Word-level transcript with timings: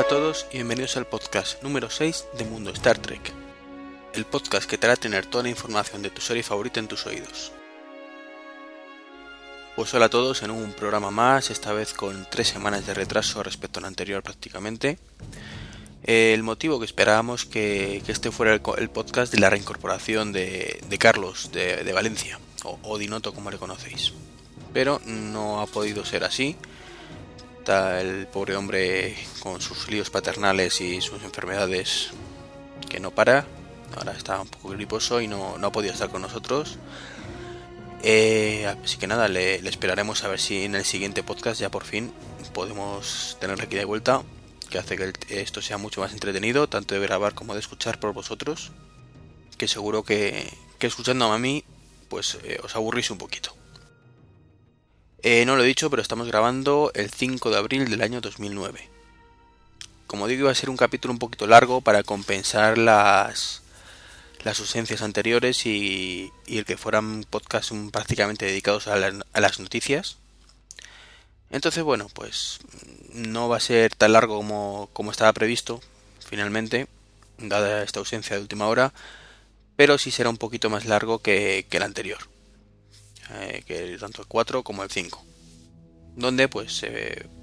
Hola 0.00 0.06
a 0.06 0.18
todos 0.18 0.46
y 0.50 0.54
bienvenidos 0.54 0.96
al 0.96 1.06
podcast 1.06 1.62
número 1.62 1.90
6 1.90 2.28
de 2.38 2.46
Mundo 2.46 2.70
Star 2.70 2.96
Trek. 2.96 3.34
El 4.14 4.24
podcast 4.24 4.66
que 4.66 4.78
te 4.78 4.86
hará 4.86 4.96
tener 4.96 5.26
toda 5.26 5.42
la 5.42 5.50
información 5.50 6.00
de 6.00 6.08
tu 6.08 6.22
serie 6.22 6.42
favorita 6.42 6.80
en 6.80 6.88
tus 6.88 7.04
oídos. 7.04 7.52
Pues 9.76 9.92
hola 9.92 10.06
a 10.06 10.08
todos 10.08 10.42
en 10.42 10.52
un 10.52 10.72
programa 10.72 11.10
más, 11.10 11.50
esta 11.50 11.74
vez 11.74 11.92
con 11.92 12.26
tres 12.30 12.48
semanas 12.48 12.86
de 12.86 12.94
retraso 12.94 13.42
respecto 13.42 13.78
al 13.78 13.84
anterior 13.84 14.22
prácticamente. 14.22 14.98
El 16.02 16.42
motivo 16.44 16.78
que 16.78 16.86
esperábamos 16.86 17.44
que, 17.44 18.02
este 18.08 18.30
fuera 18.30 18.54
el, 18.54 18.88
podcast 18.88 19.30
de 19.30 19.38
la 19.38 19.50
reincorporación 19.50 20.32
de, 20.32 20.80
Carlos 20.98 21.50
de, 21.52 21.92
Valencia, 21.92 22.40
o 22.64 22.78
Odinoto 22.84 23.34
como 23.34 23.50
le 23.50 23.58
conocéis. 23.58 24.14
Pero 24.72 24.98
no 25.04 25.60
ha 25.60 25.66
podido 25.66 26.06
ser 26.06 26.24
así. 26.24 26.56
El 27.70 28.26
pobre 28.26 28.56
hombre 28.56 29.16
con 29.38 29.60
sus 29.60 29.88
líos 29.88 30.10
paternales 30.10 30.80
y 30.80 31.00
sus 31.00 31.22
enfermedades 31.22 32.10
que 32.88 32.98
no 32.98 33.12
para. 33.12 33.46
Ahora 33.96 34.12
está 34.12 34.40
un 34.40 34.48
poco 34.48 34.70
griposo 34.70 35.20
y 35.20 35.28
no, 35.28 35.56
no 35.56 35.68
ha 35.68 35.72
podido 35.72 35.92
estar 35.92 36.10
con 36.10 36.22
nosotros. 36.22 36.78
Eh, 38.02 38.66
así 38.66 38.98
que 38.98 39.06
nada, 39.06 39.28
le, 39.28 39.56
esperaremos 39.68 40.24
a 40.24 40.28
ver 40.28 40.40
si 40.40 40.64
en 40.64 40.74
el 40.74 40.84
siguiente 40.84 41.22
podcast 41.22 41.60
ya 41.60 41.70
por 41.70 41.84
fin 41.84 42.12
podemos 42.52 43.36
tener 43.40 43.62
aquí 43.62 43.76
de 43.76 43.84
vuelta, 43.84 44.22
que 44.68 44.78
hace 44.78 44.96
que 44.96 45.12
esto 45.28 45.62
sea 45.62 45.78
mucho 45.78 46.00
más 46.00 46.12
entretenido, 46.12 46.68
tanto 46.68 46.96
de 46.96 47.00
grabar 47.00 47.34
como 47.34 47.54
de 47.54 47.60
escuchar 47.60 48.00
por 48.00 48.12
vosotros, 48.12 48.72
que 49.58 49.68
seguro 49.68 50.02
que, 50.02 50.52
que 50.80 50.88
escuchando 50.88 51.30
a 51.30 51.38
mí, 51.38 51.62
pues 52.08 52.36
eh, 52.42 52.58
os 52.64 52.74
aburrís 52.74 53.12
un 53.12 53.18
poquito. 53.18 53.59
Eh, 55.22 55.44
no 55.44 55.56
lo 55.56 55.62
he 55.62 55.66
dicho, 55.66 55.90
pero 55.90 56.02
estamos 56.02 56.28
grabando 56.28 56.90
el 56.94 57.10
5 57.10 57.50
de 57.50 57.56
abril 57.58 57.90
del 57.90 58.02
año 58.02 58.20
2009. 58.20 58.88
Como 60.06 60.26
digo, 60.26 60.40
iba 60.42 60.50
a 60.50 60.54
ser 60.54 60.70
un 60.70 60.76
capítulo 60.76 61.12
un 61.12 61.18
poquito 61.18 61.46
largo 61.46 61.82
para 61.82 62.02
compensar 62.02 62.78
las, 62.78 63.62
las 64.44 64.60
ausencias 64.60 65.02
anteriores 65.02 65.66
y, 65.66 66.32
el 66.46 66.64
que 66.64 66.76
fueran 66.76 67.24
podcasts 67.28 67.72
prácticamente 67.92 68.46
dedicados 68.46 68.86
a, 68.88 68.96
las 68.96 69.60
noticias. 69.60 70.16
Entonces, 71.50 71.82
bueno, 71.82 72.08
pues 72.12 72.60
no 73.12 73.48
va 73.48 73.58
a 73.58 73.60
ser 73.60 73.94
tan 73.94 74.12
largo 74.12 74.36
como, 74.36 74.88
como 74.92 75.10
estaba 75.10 75.32
previsto, 75.32 75.80
finalmente, 76.24 76.86
dada 77.38 77.82
esta 77.82 77.98
ausencia 77.98 78.36
de 78.36 78.42
última 78.42 78.68
hora, 78.68 78.92
pero 79.76 79.98
sí 79.98 80.10
será 80.10 80.30
un 80.30 80.36
poquito 80.36 80.70
más 80.70 80.86
largo 80.86 81.18
que, 81.18 81.66
el 81.70 81.82
anterior, 81.82 82.18
eh, 83.34 83.62
que 83.66 83.96
tanto 83.98 84.22
el 84.22 84.28
4 84.28 84.62
como 84.62 84.82
el 84.82 84.90
5, 84.90 85.24
donde 86.16 86.48
pues 86.48 86.82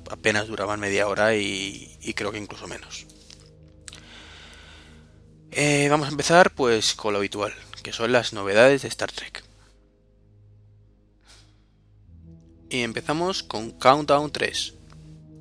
apenas 0.10 0.48
duraban 0.48 0.80
media 0.80 1.08
hora 1.08 1.36
y 1.36 2.14
creo 2.16 2.32
que 2.32 2.38
incluso 2.38 2.68
menos. 2.68 3.08
Eh, 5.60 5.88
vamos 5.90 6.08
a 6.08 6.12
empezar 6.12 6.52
pues 6.52 6.94
con 6.94 7.14
lo 7.14 7.20
habitual, 7.20 7.54
que 7.82 7.94
son 7.94 8.12
las 8.12 8.32
novedades 8.32 8.84
de 8.84 8.90
Star 8.90 9.12
Trek. 9.12 9.44
Y 12.70 12.82
empezamos 12.82 13.44
con 13.44 13.72
Countdown 13.72 14.32
3, 14.32 14.74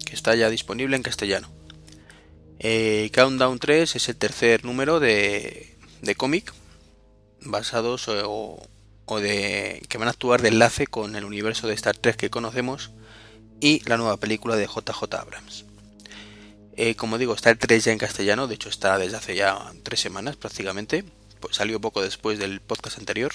que 0.07 0.15
está 0.15 0.35
ya 0.35 0.49
disponible 0.49 0.97
en 0.97 1.03
castellano. 1.03 1.51
Eh, 2.59 3.11
Countdown 3.13 3.59
3 3.59 3.97
es 3.97 4.09
el 4.09 4.17
tercer 4.17 4.65
número 4.65 5.01
de, 5.01 5.77
de 6.01 6.15
cómic 6.15 6.55
basados 7.43 8.09
o, 8.09 8.67
o, 9.07 9.21
de 9.21 9.83
que 9.89 9.99
van 9.99 10.09
a 10.09 10.11
actuar 10.11 10.43
de 10.43 10.49
enlace 10.49 10.87
con 10.87 11.17
el 11.17 11.25
universo 11.25 11.67
de 11.67 11.75
Star 11.75 11.97
Trek 11.97 12.17
que 12.17 12.31
conocemos 12.31 12.91
y 13.61 13.81
la 13.89 13.97
nueva 13.97 14.19
película 14.19 14.57
de 14.57 14.67
JJ 14.67 15.15
Abrams. 15.15 15.65
Eh, 16.77 16.95
como 16.95 17.17
digo, 17.17 17.35
el 17.35 17.59
3 17.59 17.85
ya 17.85 17.93
en 17.93 17.99
castellano, 17.99 18.47
de 18.47 18.57
hecho 18.57 18.69
está 18.69 18.99
desde 18.99 19.17
hace 19.17 19.35
ya 19.35 19.73
tres 19.83 20.01
semanas 20.01 20.37
prácticamente, 20.37 21.05
pues 21.41 21.57
salió 21.57 21.81
poco 21.81 22.03
después 22.03 22.39
del 22.39 22.61
podcast 22.61 22.99
anterior. 22.99 23.33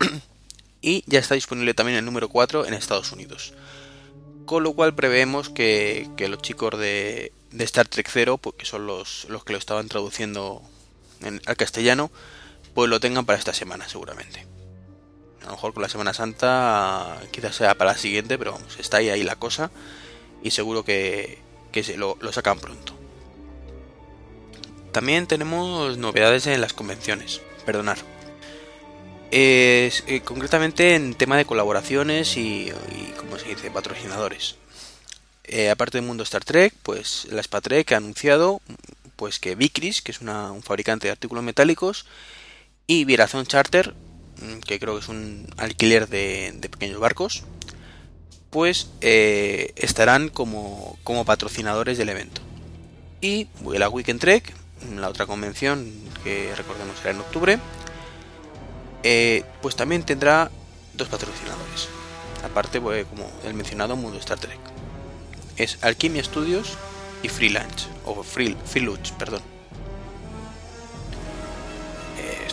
y 0.80 1.04
ya 1.06 1.20
está 1.20 1.36
disponible 1.36 1.74
también 1.74 1.98
el 1.98 2.04
número 2.04 2.28
4 2.28 2.66
en 2.66 2.74
Estados 2.74 3.12
Unidos. 3.12 3.54
Con 4.44 4.64
lo 4.64 4.72
cual 4.72 4.94
preveemos 4.96 5.50
que, 5.50 6.08
los 6.18 6.42
chicos 6.42 6.76
de, 6.78 7.32
Star 7.60 7.86
Trek 7.86 8.08
0, 8.10 8.38
pues, 8.38 8.56
que 8.56 8.66
son 8.66 8.86
los, 8.86 9.26
los 9.28 9.44
que 9.44 9.52
lo 9.52 9.58
estaban 9.58 9.86
traduciendo 9.86 10.62
al 11.22 11.56
castellano, 11.56 12.10
pues 12.74 12.90
lo 12.90 12.98
tengan 12.98 13.24
para 13.24 13.38
esta 13.38 13.54
semana 13.54 13.88
seguramente. 13.88 14.46
A 15.42 15.46
lo 15.46 15.52
mejor 15.52 15.72
con 15.72 15.82
la 15.82 15.88
Semana 15.88 16.12
Santa 16.12 17.20
quizás 17.30 17.56
sea 17.56 17.74
para 17.74 17.92
la 17.92 17.98
siguiente, 17.98 18.38
pero 18.38 18.52
vamos, 18.52 18.78
está 18.78 18.98
ahí, 18.98 19.08
ahí 19.08 19.22
la 19.22 19.36
cosa. 19.36 19.70
Y 20.42 20.50
seguro 20.50 20.84
que, 20.84 21.38
que 21.72 21.82
se 21.82 21.96
lo, 21.96 22.16
sacan 22.32 22.58
pronto. 22.58 22.94
También 24.92 25.26
tenemos 25.26 25.98
novedades 25.98 26.46
en 26.46 26.60
las 26.60 26.72
convenciones, 26.72 27.40
perdonar. 27.64 27.98
Es, 29.30 30.02
eh, 30.08 30.22
concretamente 30.24 30.96
en 30.96 31.14
tema 31.14 31.36
de 31.36 31.44
colaboraciones 31.44 32.36
y, 32.36 32.72
como 33.16 33.38
se 33.38 33.48
dice, 33.50 33.70
patrocinadores. 33.70 34.56
Eh, 35.44 35.70
aparte 35.70 35.98
del 35.98 36.06
mundo 36.06 36.24
Star 36.24 36.44
Trek, 36.44 36.74
pues 36.82 37.26
la 37.30 37.42
Spatrek 37.42 37.92
ha 37.92 37.96
anunciado 37.96 38.60
pues 39.16 39.38
que 39.38 39.54
Vicris, 39.54 40.00
que 40.00 40.12
es 40.12 40.20
un 40.22 40.62
fabricante 40.62 41.06
de 41.06 41.12
artículos 41.12 41.44
metálicos, 41.44 42.06
y 42.86 43.04
Vierazón 43.04 43.44
Charter, 43.44 43.94
que 44.66 44.78
creo 44.78 44.94
que 44.94 45.00
es 45.00 45.08
un 45.08 45.46
alquiler 45.56 46.08
de 46.08 46.68
pequeños 46.70 47.00
barcos, 47.00 47.44
pues 48.50 48.90
eh, 49.00 49.72
estarán 49.76 50.28
como, 50.28 50.98
como, 51.04 51.24
patrocinadores 51.24 51.96
del 51.98 52.08
evento. 52.08 52.42
Y 53.20 53.46
la 53.72 53.88
Weekend 53.88 54.20
Trek, 54.20 54.52
la 54.96 55.08
otra 55.08 55.26
convención 55.26 55.92
que 56.24 56.52
recordemos 56.56 56.98
será 56.98 57.10
en 57.10 57.20
octubre, 57.20 57.58
eh, 59.02 59.44
pues 59.62 59.76
también 59.76 60.02
tendrá 60.02 60.50
dos 60.94 61.08
patrocinadores. 61.08 61.88
Aparte, 62.44 62.80
pues, 62.80 63.06
como 63.06 63.30
el 63.44 63.54
mencionado 63.54 63.96
Mundo 63.96 64.18
Star 64.18 64.38
Trek. 64.38 64.58
Es 65.56 65.78
Alchemia 65.82 66.24
Studios 66.24 66.76
y 67.22 67.28
Freelance, 67.28 67.86
o 68.06 68.22
Free, 68.22 68.56
Freelance, 68.64 69.14
perdón. 69.18 69.42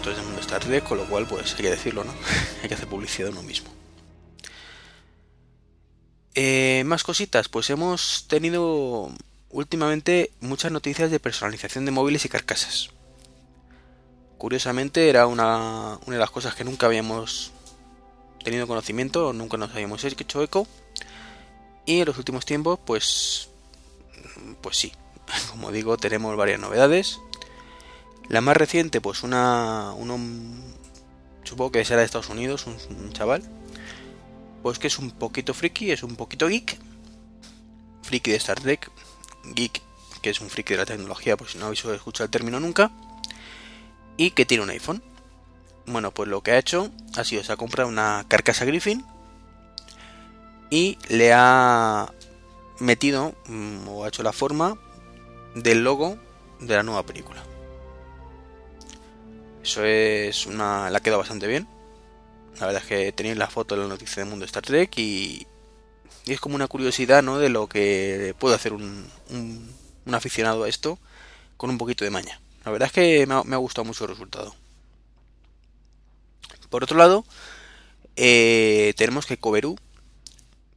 Eh, 0.08 0.12
esto 0.12 0.12
es 0.12 0.18
del 0.18 0.26
Mundo 0.26 0.42
Star 0.42 0.64
Trek, 0.64 0.84
con 0.84 0.98
lo 0.98 1.06
cual, 1.06 1.28
pues 1.28 1.54
hay 1.56 1.62
que 1.62 1.70
decirlo, 1.70 2.04
¿no? 2.04 2.14
hay 2.62 2.68
que 2.68 2.76
hacer 2.76 2.88
publicidad 2.88 3.30
uno 3.30 3.44
mismo. 3.44 3.70
Eh, 6.36 6.84
más 6.86 7.04
cositas, 7.04 7.50
pues 7.50 7.70
hemos 7.70 8.28
tenido 8.28 9.12
últimamente 9.50 10.32
muchas 10.40 10.72
noticias 10.72 11.10
de 11.10 11.20
personalización 11.20 11.86
de 11.86 11.92
móviles 11.92 12.26
y 12.26 12.30
carcasas. 12.30 12.92
Curiosamente 14.38 15.10
era 15.10 15.26
una, 15.26 16.00
una 16.06 16.16
de 16.16 16.20
las 16.20 16.30
cosas 16.30 16.54
que 16.54 16.64
nunca 16.64 16.86
habíamos 16.86 17.52
tenido 18.44 18.68
conocimiento, 18.68 19.34
nunca 19.34 19.58
nos 19.58 19.72
habíamos 19.72 20.04
hecho 20.04 20.44
eco. 20.44 20.68
Y 21.86 22.02
en 22.02 22.06
los 22.06 22.18
últimos 22.18 22.46
tiempos, 22.46 22.80
pues, 22.86 23.50
pues 24.62 24.78
sí, 24.78 24.94
como 25.50 25.72
digo, 25.72 25.98
tenemos 25.98 26.36
varias 26.38 26.60
novedades. 26.60 27.20
La 28.30 28.42
más 28.42 28.58
reciente, 28.58 29.00
pues 29.02 29.24
una, 29.24 29.94
uno, 29.98 30.20
supongo 31.44 31.72
que 31.72 31.86
será 31.86 32.00
de 32.00 32.06
Estados 32.06 32.30
Unidos, 32.30 32.66
un 32.68 33.14
chaval, 33.14 33.44
pues 34.68 34.80
que 34.80 34.88
es 34.88 35.00
un 35.00 35.12
poquito 35.12 35.54
friki, 35.54 35.92
es 35.92 36.04
un 36.04 36.16
poquito 36.16 36.48
geek. 36.48 36.78
Friki 38.04 38.32
de 38.32 38.38
Star 38.38 38.60
Trek, 38.60 38.92
geek, 39.56 39.82
que 40.22 40.30
es 40.30 40.42
un 40.42 40.50
friki 40.50 40.74
de 40.74 40.80
la 40.80 40.86
tecnología, 40.86 41.38
por 41.38 41.48
si 41.48 41.58
no 41.58 41.68
habéis 41.68 41.86
escuchado 41.86 42.26
el 42.26 42.32
término 42.32 42.60
nunca. 42.60 42.92
Y 44.18 44.32
que 44.32 44.46
tiene 44.46 44.64
un 44.64 44.70
iPhone. 44.70 45.04
Bueno, 45.86 46.12
pues 46.12 46.28
lo 46.28 46.42
que 46.42 46.52
ha 46.52 46.58
hecho 46.58 46.92
ha 47.16 47.24
sido 47.24 47.44
se 47.44 47.54
ha 47.54 47.56
comprado 47.56 47.88
una 47.88 48.26
carcasa 48.28 48.66
Griffin 48.66 49.06
y 50.70 50.98
le 51.08 51.32
ha 51.34 52.12
metido 52.80 53.36
mm, 53.46 53.88
o 53.88 54.04
ha 54.04 54.10
hecho 54.10 54.22
la 54.22 54.34
forma 54.34 54.78
del 55.56 55.86
logo 55.86 56.18
de 56.60 56.76
la 56.76 56.84
nueva 56.84 57.06
película. 57.06 57.42
Eso 59.68 59.84
es 59.84 60.46
una. 60.46 60.90
la 60.90 61.02
queda 61.02 61.18
bastante 61.18 61.46
bien. 61.46 61.68
La 62.58 62.68
verdad 62.68 62.82
es 62.82 62.88
que 62.88 63.12
tenéis 63.12 63.36
la 63.36 63.50
foto 63.50 63.76
de 63.76 63.82
la 63.82 63.90
noticia 63.90 64.22
del 64.22 64.30
mundo 64.30 64.44
de 64.44 64.48
Star 64.48 64.64
Trek 64.64 64.98
y, 64.98 65.46
es 66.26 66.40
como 66.40 66.56
una 66.56 66.70
curiosidad, 66.70 67.22
¿no? 67.22 67.38
De 67.38 67.50
lo 67.50 67.68
que 67.68 68.34
puede 68.40 68.56
hacer 68.56 68.72
un, 68.72 69.06
un, 69.30 69.76
aficionado 70.16 70.64
a 70.64 70.70
esto 70.70 71.00
con 71.58 71.70
un 71.70 71.78
poquito 71.78 72.06
de 72.06 72.12
maña. 72.12 72.40
La 72.64 72.72
verdad 72.72 72.86
es 72.86 72.94
que 72.94 73.28
me 73.28 73.34
ha, 73.34 73.58
gustado 73.58 73.84
mucho 73.84 74.06
el 74.06 74.12
resultado. 74.12 74.56
Por 76.70 76.86
otro 76.86 76.98
lado, 76.98 77.26
eh, 78.16 78.94
tenemos 78.96 79.26
que 79.26 79.38
Coverú 79.38 79.76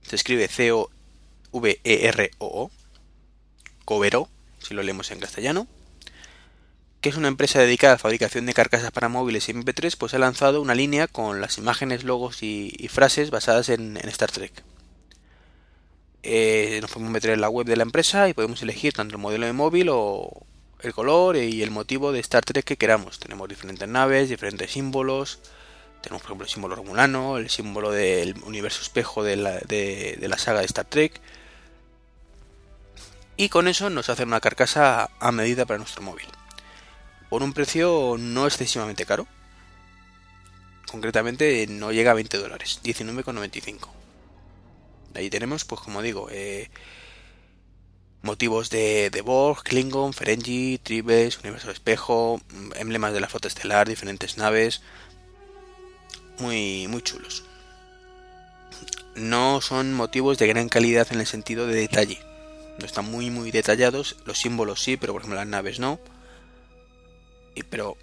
se 0.03 0.17
escribe 0.17 0.49
C-O-V-E-R-O-O, 0.49 0.91
Coveró, 3.85 4.29
si 4.59 4.75
lo 4.75 4.83
leemos 4.83 5.13
en 5.13 5.21
castellano, 5.21 5.69
que 7.01 7.09
es 7.09 7.17
una 7.17 7.29
empresa 7.29 7.61
dedicada 7.61 7.95
a 7.95 7.99
fabricación 7.99 8.47
de 8.47 8.55
carcasas 8.55 8.91
para 8.91 9.09
móviles 9.09 9.49
y 9.49 9.53
MP3, 9.55 9.97
pues 9.99 10.15
ha 10.15 10.19
lanzado 10.19 10.61
una 10.61 10.75
línea 10.75 11.07
con 11.09 11.41
las 11.41 11.59
imágenes, 11.59 12.05
logos 12.05 12.43
y, 12.43 12.89
frases 12.91 13.31
basadas 13.31 13.69
en, 13.71 13.97
Star 14.09 14.31
Trek. 14.31 14.53
eh, 16.23 16.79
nos 16.83 16.91
podemos 16.91 17.13
meter 17.13 17.31
en 17.31 17.41
la 17.41 17.49
web 17.49 17.67
de 17.67 17.77
la 17.77 17.83
empresa 17.83 18.29
y 18.29 18.35
podemos 18.35 18.63
elegir 18.63 18.93
tanto 18.93 19.15
el 19.17 19.23
modelo 19.23 19.47
de 19.47 19.53
móvil 19.55 19.89
o 19.91 20.47
el 20.83 20.95
color 20.95 21.37
y 21.37 21.63
el 21.63 21.71
motivo 21.71 22.13
de 22.13 22.21
Star 22.21 22.45
Trek 22.45 22.65
que 22.65 22.77
queramos. 22.77 23.19
Tenemos 23.19 23.49
diferentes 23.49 23.89
naves, 23.89 24.29
diferentes 24.29 24.71
símbolos. 24.71 25.41
Tenemos, 26.03 26.23
por 26.23 26.31
ejemplo, 26.31 26.47
el 26.47 26.51
símbolo 26.51 26.77
romulano, 26.77 27.37
el 27.37 27.51
símbolo 27.51 27.91
del 27.91 28.35
universo 28.45 28.83
espejo 28.83 29.23
de 29.23 29.37
la, 29.37 29.59
de, 29.59 30.19
la 30.21 30.39
saga 30.39 30.61
de 30.61 30.67
Star 30.67 30.87
Trek. 30.87 31.21
Y 33.37 33.49
con 33.49 33.69
eso 33.69 33.91
nos 33.91 34.09
hacen 34.11 34.29
una 34.29 34.41
carcasa 34.41 35.11
a 35.19 35.33
medida 35.33 35.67
para 35.67 35.79
nuestro 35.79 36.03
móvil. 36.03 36.27
Por 37.31 37.43
un 37.43 37.53
precio 37.53 38.17
no 38.19 38.47
excesivamente 38.47 39.07
caro. 39.07 39.27
Concretamente 40.91 41.67
no 41.69 41.93
llega 41.93 42.11
a 42.11 42.15
20 42.15 42.37
dólares, 42.37 42.81
19,95. 42.83 43.89
Ahí 45.15 45.31
tenemos, 45.31 45.65
pues 45.65 45.81
como 45.81 46.03
digo, 46.03 46.29
eh, 46.31 46.69
motivos 48.23 48.71
de, 48.71 49.11
de 49.11 49.23
Borg, 49.23 49.63
Klingon, 49.63 50.13
Ferengi, 50.13 50.79
Tribes, 50.79 51.39
Universo 51.39 51.71
Espejo, 51.71 52.41
emblemas 52.75 53.13
de 53.13 53.21
la 53.21 53.29
flota 53.29 53.49
estelar, 53.49 53.89
diferentes 53.89 54.37
naves, 54.37 54.83
muy, 56.39 56.89
muy 56.89 57.03
chulos. 57.03 57.45
No 59.15 59.61
son 59.61 59.93
motivos 59.95 60.39
de 60.39 60.47
gran 60.47 60.69
calidad 60.69 61.07
en 61.11 61.21
el 61.21 61.27
sentido 61.27 61.67
de 61.67 61.77
detalle. 61.77 62.19
No 62.79 62.87
están 62.87 63.11
muy, 63.11 63.31
muy 63.31 63.51
detallados. 63.51 64.17
Los 64.25 64.39
símbolos 64.39 64.83
sí, 64.83 64.97
pero 64.97 65.13
por 65.13 65.23
ejemplo 65.23 65.39
las 65.39 65.47
naves 65.47 65.79
no. 65.79 66.01
Pero 67.69 67.97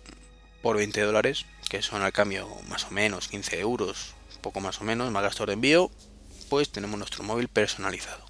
por 0.61 0.77
20 0.77 1.01
dólares, 1.01 1.45
que 1.69 1.81
son 1.81 2.01
al 2.01 2.13
cambio 2.13 2.47
más 2.67 2.85
o 2.85 2.91
menos 2.91 3.27
15 3.27 3.59
euros, 3.59 4.15
poco 4.41 4.59
más 4.59 4.81
o 4.81 4.83
menos, 4.83 5.11
más 5.11 5.23
gasto 5.23 5.45
de 5.45 5.53
envío, 5.53 5.91
pues 6.49 6.69
tenemos 6.69 6.97
nuestro 6.97 7.23
móvil 7.23 7.47
personalizado. 7.47 8.25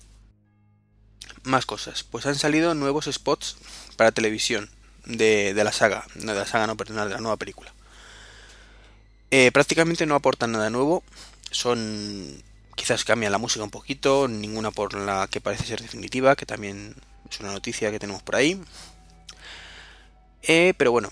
Más 1.43 1.65
cosas, 1.65 2.03
pues 2.03 2.25
han 2.25 2.35
salido 2.35 2.73
nuevos 2.73 3.05
spots 3.05 3.57
para 3.95 4.11
televisión 4.11 4.69
de, 5.05 5.53
la 5.55 5.71
saga, 5.71 6.05
no 6.15 6.33
de 6.33 6.39
la 6.39 6.45
saga, 6.45 6.67
no, 6.67 6.75
perdón, 6.75 7.07
de 7.07 7.15
la 7.15 7.21
nueva 7.21 7.37
película. 7.37 7.73
Eh, 9.31 9.51
prácticamente 9.51 10.05
no 10.05 10.15
aportan 10.15 10.51
nada 10.51 10.69
nuevo, 10.69 11.03
son 11.51 12.43
quizás 12.75 13.03
cambian 13.03 13.31
la 13.31 13.37
música 13.37 13.63
un 13.63 13.71
poquito, 13.71 14.27
ninguna 14.27 14.71
por 14.71 14.93
la 14.93 15.27
que 15.27 15.41
parece 15.41 15.65
ser 15.65 15.81
definitiva, 15.81 16.35
que 16.35 16.45
también 16.45 16.95
es 17.29 17.39
una 17.39 17.51
noticia 17.51 17.91
que 17.91 17.99
tenemos 17.99 18.23
por 18.23 18.35
ahí. 18.35 18.61
Eh, 20.43 20.73
pero 20.77 20.91
bueno, 20.91 21.09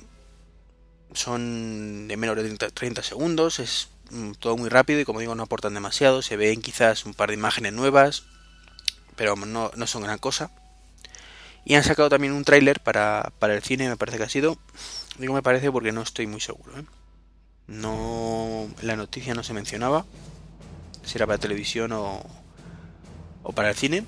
son 1.14 2.08
de 2.08 2.18
menos 2.18 2.36
de 2.36 2.58
30 2.58 3.04
segundos, 3.04 3.60
es 3.60 3.90
Mm, 4.12 4.34
todo 4.34 4.56
muy 4.56 4.70
rápido 4.70 5.00
y 5.00 5.06
como 5.06 5.20
digo 5.20 5.36
no 5.36 5.44
aportan 5.44 5.74
demasiado, 5.74 6.22
se 6.22 6.38
ven 6.38 6.62
quizás 6.62 7.06
un 7.06 7.14
par 7.14 7.30
de 7.30 7.36
imágenes 7.36 7.74
nuevas, 7.74 8.24
pero 9.16 9.36
no, 9.36 9.72
son 9.88 10.04
gran 10.04 10.20
cosa. 10.20 10.52
Y 11.66 11.76
han 11.76 11.84
sacado 11.84 12.10
también 12.10 12.34
un 12.34 12.44
tráiler 12.44 12.80
para, 12.82 13.32
el 13.42 13.64
cine, 13.64 13.90
me 13.90 13.98
parece 13.98 14.18
que 14.18 14.24
ha 14.24 14.30
sido. 14.30 14.58
Digo 15.18 15.34
me 15.34 15.42
parece 15.42 15.72
porque 15.72 15.92
no 15.92 16.02
estoy 16.02 16.28
muy 16.28 16.40
seguro. 16.42 16.80
¿eh? 16.80 16.86
No, 17.68 18.68
la 18.82 18.96
noticia 18.96 19.34
no 19.34 19.44
se 19.44 19.54
mencionaba 19.54 20.06
si 21.04 21.18
era 21.18 21.28
para 21.28 21.40
televisión 21.40 21.92
o, 21.92 22.24
o 23.44 23.52
para 23.54 23.70
el 23.70 23.76
cine, 23.76 24.06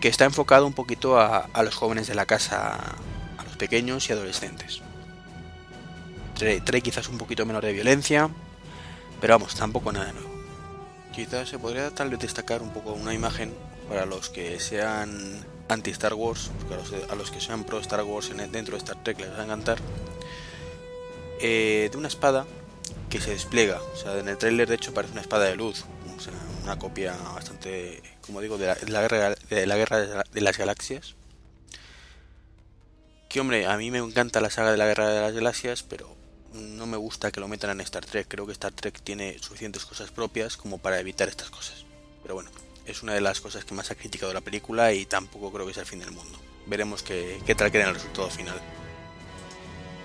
que 0.00 0.08
está 0.08 0.24
enfocado 0.24 0.66
un 0.66 0.74
poquito 0.74 1.18
a, 1.18 1.38
a 1.38 1.62
los 1.62 1.74
jóvenes 1.74 2.06
de 2.06 2.14
la 2.14 2.26
casa, 2.26 2.96
pequeños 3.64 4.10
y 4.10 4.12
adolescentes. 4.12 4.82
trae 6.36 6.82
quizás 6.82 7.08
un 7.08 7.16
poquito 7.16 7.46
menos 7.46 7.62
de 7.62 7.72
violencia, 7.72 8.28
pero 9.22 9.38
vamos, 9.38 9.54
tampoco 9.54 9.90
nada 9.90 10.12
nuevo. 10.12 10.28
Quizás 11.14 11.48
se 11.48 11.58
podría 11.58 11.90
tal 11.90 12.10
vez 12.10 12.20
destacar 12.20 12.60
un 12.60 12.74
poco 12.74 12.92
una 12.92 13.14
imagen 13.14 13.54
para 13.88 14.04
los 14.04 14.28
que 14.28 14.60
sean 14.60 15.08
anti 15.70 15.92
Star 15.92 16.12
Wars, 16.12 16.50
a 17.08 17.14
los, 17.14 17.30
que 17.30 17.40
sean 17.40 17.64
pro 17.64 17.80
Star 17.80 18.02
Wars 18.04 18.30
dentro 18.52 18.72
de 18.76 18.78
Star 18.84 19.02
Trek 19.02 19.18
les 19.20 19.30
va 19.30 19.40
a 19.40 19.44
encantar, 19.44 19.78
eh, 21.40 21.88
de 21.90 21.96
una 21.96 22.08
espada 22.08 22.44
que 23.08 23.18
se 23.18 23.30
despliega. 23.30 23.80
O 23.94 23.96
sea, 23.96 24.18
en 24.18 24.28
el 24.28 24.36
tráiler 24.36 24.68
de 24.68 24.74
hecho 24.74 24.92
parece 24.92 25.12
una 25.12 25.22
espada 25.22 25.44
de 25.46 25.56
luz, 25.56 25.86
una 26.64 26.78
copia 26.78 27.14
bastante, 27.34 28.02
como 28.26 28.42
digo, 28.42 28.58
de 28.58 28.76
la 28.88 29.00
guerra 29.00 30.14
de 30.34 30.40
las 30.42 30.58
galaxias. 30.58 31.14
Hombre, 33.40 33.66
a 33.66 33.76
mí 33.76 33.90
me 33.90 33.98
encanta 33.98 34.40
la 34.40 34.48
saga 34.48 34.70
de 34.70 34.76
la 34.76 34.86
guerra 34.86 35.08
de 35.08 35.20
las 35.20 35.32
galaxias, 35.32 35.82
pero 35.82 36.14
no 36.52 36.86
me 36.86 36.96
gusta 36.96 37.32
que 37.32 37.40
lo 37.40 37.48
metan 37.48 37.70
en 37.70 37.80
Star 37.80 38.04
Trek. 38.04 38.28
Creo 38.28 38.46
que 38.46 38.52
Star 38.52 38.72
Trek 38.72 39.00
tiene 39.02 39.38
suficientes 39.40 39.84
cosas 39.84 40.10
propias 40.12 40.56
como 40.56 40.78
para 40.78 41.00
evitar 41.00 41.28
estas 41.28 41.50
cosas. 41.50 41.84
Pero 42.22 42.34
bueno, 42.34 42.50
es 42.86 43.02
una 43.02 43.12
de 43.12 43.20
las 43.20 43.40
cosas 43.40 43.64
que 43.64 43.74
más 43.74 43.90
ha 43.90 43.96
criticado 43.96 44.32
la 44.32 44.40
película 44.40 44.92
y 44.92 45.04
tampoco 45.04 45.52
creo 45.52 45.66
que 45.66 45.74
sea 45.74 45.82
el 45.82 45.88
fin 45.88 45.98
del 45.98 46.12
mundo. 46.12 46.38
Veremos 46.66 47.02
qué, 47.02 47.40
qué 47.44 47.54
tal 47.54 47.72
queda 47.72 47.88
el 47.88 47.94
resultado 47.94 48.30
final. 48.30 48.60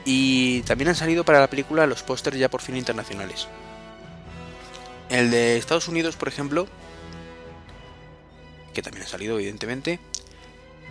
Y 0.06 0.62
también 0.62 0.90
han 0.90 0.96
salido 0.96 1.24
para 1.24 1.40
la 1.40 1.50
película 1.50 1.86
los 1.86 2.02
pósters 2.02 2.38
ya 2.38 2.50
por 2.50 2.62
fin 2.62 2.78
internacionales. 2.78 3.48
El 5.10 5.30
de 5.30 5.58
Estados 5.58 5.88
Unidos, 5.88 6.16
por 6.16 6.30
ejemplo, 6.30 6.68
que 8.74 8.81
también 8.81 9.06
ha 9.06 9.08
salido 9.08 9.36
evidentemente, 9.38 10.00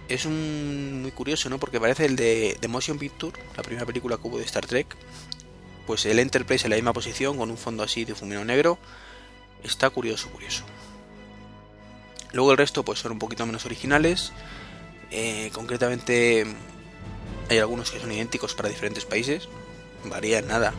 es 0.09 0.25
un 0.25 1.03
muy 1.03 1.11
curioso, 1.13 1.49
¿no? 1.51 1.59
Porque 1.59 1.81
parece 1.81 2.07
el 2.07 2.17
de, 2.17 2.57
de 2.61 2.69
Motion 2.69 2.99
Picture, 2.99 3.39
la 3.57 3.63
primera 3.63 3.87
película 3.87 4.17
que 4.17 4.27
hubo 4.27 4.39
de 4.39 4.45
Star 4.45 4.67
Trek, 4.67 4.87
pues 5.87 6.05
el 6.07 6.19
Enterprise 6.19 6.67
en 6.67 6.71
la 6.71 6.77
misma 6.77 6.93
posición, 6.93 7.37
con 7.37 7.51
un 7.51 7.59
fondo 7.59 7.83
así 7.83 8.05
de 8.05 8.15
fumino 8.15 8.45
negro. 8.45 8.79
Está 9.63 9.91
curioso, 9.91 10.29
curioso. 10.31 10.65
Luego 12.33 12.53
el 12.53 12.59
resto 12.59 12.85
pues 12.85 12.99
son 12.99 13.13
un 13.13 13.19
poquito 13.19 13.47
menos 13.47 13.65
originales. 13.65 14.33
Eh, 15.11 15.51
concretamente 15.55 16.47
hay 17.49 17.59
algunos 17.59 17.91
que 17.91 18.01
son 18.01 18.13
idénticos 18.13 18.55
para 18.55 18.69
diferentes 18.69 19.05
países. 19.05 19.49
Varía 20.05 20.43
nada. 20.43 20.75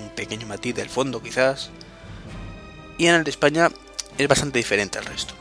Un 0.00 0.10
pequeño 0.10 0.46
matiz 0.46 0.74
del 0.74 0.88
fondo 0.88 1.22
quizás. 1.22 1.70
Y 2.98 3.06
en 3.06 3.16
el 3.16 3.24
de 3.24 3.30
España 3.30 3.70
es 4.18 4.28
bastante 4.28 4.58
diferente 4.58 4.98
al 4.98 5.04
resto. 5.04 5.34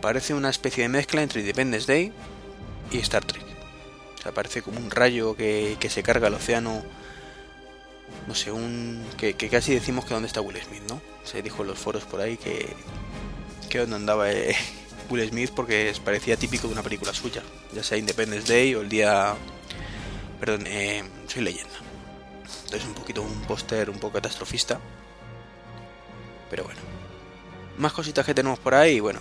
Parece 0.00 0.34
una 0.34 0.50
especie 0.50 0.82
de 0.82 0.88
mezcla 0.88 1.22
entre 1.22 1.40
Independence 1.40 1.92
Day 1.92 2.12
y 2.90 2.98
Star 2.98 3.24
Trek. 3.24 3.44
O 4.18 4.22
sea, 4.22 4.32
parece 4.32 4.62
como 4.62 4.78
un 4.78 4.90
rayo 4.90 5.34
que, 5.34 5.76
que 5.80 5.90
se 5.90 6.02
carga 6.02 6.28
al 6.28 6.34
océano 6.34 6.82
no 8.26 8.34
sé, 8.34 8.52
un 8.52 9.04
que, 9.16 9.34
casi 9.34 9.74
decimos 9.74 10.04
que 10.04 10.14
dónde 10.14 10.28
está 10.28 10.40
Will 10.40 10.60
Smith, 10.62 10.82
¿no? 10.88 11.00
Se 11.24 11.42
dijo 11.42 11.62
en 11.62 11.68
los 11.68 11.78
foros 11.78 12.04
por 12.04 12.20
ahí 12.20 12.36
que 12.36 12.74
que 13.68 13.78
dónde 13.78 13.96
andaba 13.96 14.30
eh, 14.32 14.56
Will 15.10 15.28
Smith 15.28 15.52
porque 15.54 15.92
parecía 16.04 16.36
típico 16.36 16.66
de 16.66 16.72
una 16.72 16.82
película 16.82 17.14
suya, 17.14 17.42
ya 17.72 17.82
sea 17.82 17.98
Independence 17.98 18.52
Day 18.52 18.74
o 18.74 18.80
el 18.80 18.88
día, 18.88 19.34
perdón, 20.38 20.64
eh, 20.66 21.04
soy 21.28 21.42
leyenda. 21.42 21.74
Entonces 22.64 22.86
un 22.86 22.94
poquito 22.94 23.22
un 23.22 23.42
póster 23.42 23.90
un 23.90 23.98
poco 23.98 24.14
catastrofista, 24.14 24.80
pero 26.48 26.64
bueno. 26.64 26.80
Más 27.78 27.92
cositas 27.92 28.26
que 28.26 28.34
tenemos 28.34 28.58
por 28.58 28.74
ahí, 28.74 29.00
bueno. 29.00 29.20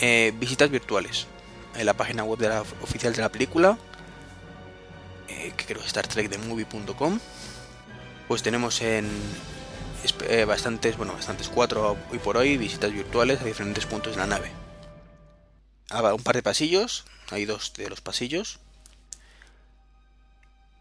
Eh, 0.00 0.32
visitas 0.36 0.70
virtuales 0.70 1.26
en 1.74 1.86
la 1.86 1.94
página 1.94 2.24
web 2.24 2.38
de 2.38 2.48
la, 2.48 2.62
oficial 2.62 3.12
de 3.12 3.20
la 3.20 3.28
película 3.28 3.78
eh, 5.28 5.52
que 5.56 5.64
creo 5.64 5.80
que 5.80 5.86
Star 5.86 6.06
Trek 6.06 6.28
de 6.28 6.38
movie.com, 6.38 7.20
pues 8.26 8.42
tenemos 8.42 8.82
en 8.82 9.08
eh, 10.28 10.44
bastantes, 10.44 10.96
bueno, 10.96 11.12
bastantes 11.12 11.48
cuatro 11.48 11.96
hoy 12.10 12.18
por 12.18 12.36
hoy 12.36 12.56
visitas 12.56 12.92
virtuales 12.92 13.40
a 13.40 13.44
diferentes 13.44 13.86
puntos 13.86 14.14
de 14.14 14.18
la 14.20 14.26
nave. 14.26 14.50
Ah, 15.90 16.14
un 16.14 16.22
par 16.22 16.36
de 16.36 16.42
pasillos, 16.42 17.04
hay 17.30 17.44
dos 17.44 17.72
de 17.76 17.88
los 17.88 18.00
pasillos, 18.00 18.58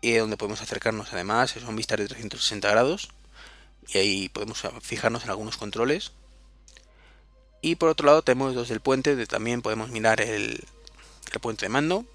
y 0.02 0.14
donde 0.16 0.38
podemos 0.38 0.62
acercarnos 0.62 1.14
además, 1.14 1.52
son 1.52 1.76
vistas 1.76 2.00
de 2.00 2.08
360 2.08 2.70
grados, 2.70 3.10
y 3.88 3.98
ahí 3.98 4.30
podemos 4.30 4.62
fijarnos 4.82 5.24
en 5.24 5.30
algunos 5.30 5.58
controles. 5.58 6.12
Y 7.62 7.76
por 7.76 7.90
otro 7.90 8.06
lado 8.06 8.22
tenemos 8.22 8.56
dos 8.56 8.70
del 8.70 8.80
puente, 8.80 9.12
donde 9.12 9.28
también 9.28 9.62
podemos 9.62 9.90
mirar 9.90 10.22
el, 10.22 10.64
el 11.32 11.40
puente 11.40 11.66
de 11.66 11.70
mando, 11.70 12.06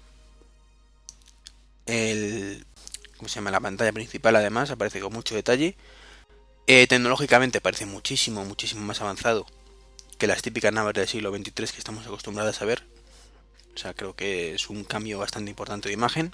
el, 1.85 2.65
¿cómo 3.17 3.29
se 3.29 3.35
llama? 3.35 3.51
La 3.51 3.59
pantalla 3.59 3.93
principal 3.93 4.35
además 4.35 4.71
aparece 4.71 4.99
con 4.99 5.13
mucho 5.13 5.35
detalle. 5.35 5.75
Eh, 6.67 6.87
tecnológicamente 6.87 7.61
parece 7.61 7.85
muchísimo, 7.85 8.43
muchísimo 8.43 8.81
más 8.81 9.01
avanzado 9.01 9.45
que 10.17 10.27
las 10.27 10.41
típicas 10.41 10.73
naves 10.73 10.95
del 10.95 11.07
siglo 11.07 11.31
XXIII 11.31 11.53
que 11.53 11.77
estamos 11.77 12.05
acostumbrados 12.05 12.61
a 12.61 12.65
ver. 12.65 12.83
O 13.75 13.77
sea, 13.77 13.93
creo 13.93 14.15
que 14.15 14.55
es 14.55 14.69
un 14.69 14.83
cambio 14.83 15.19
bastante 15.19 15.51
importante 15.51 15.89
de 15.89 15.93
imagen. 15.93 16.33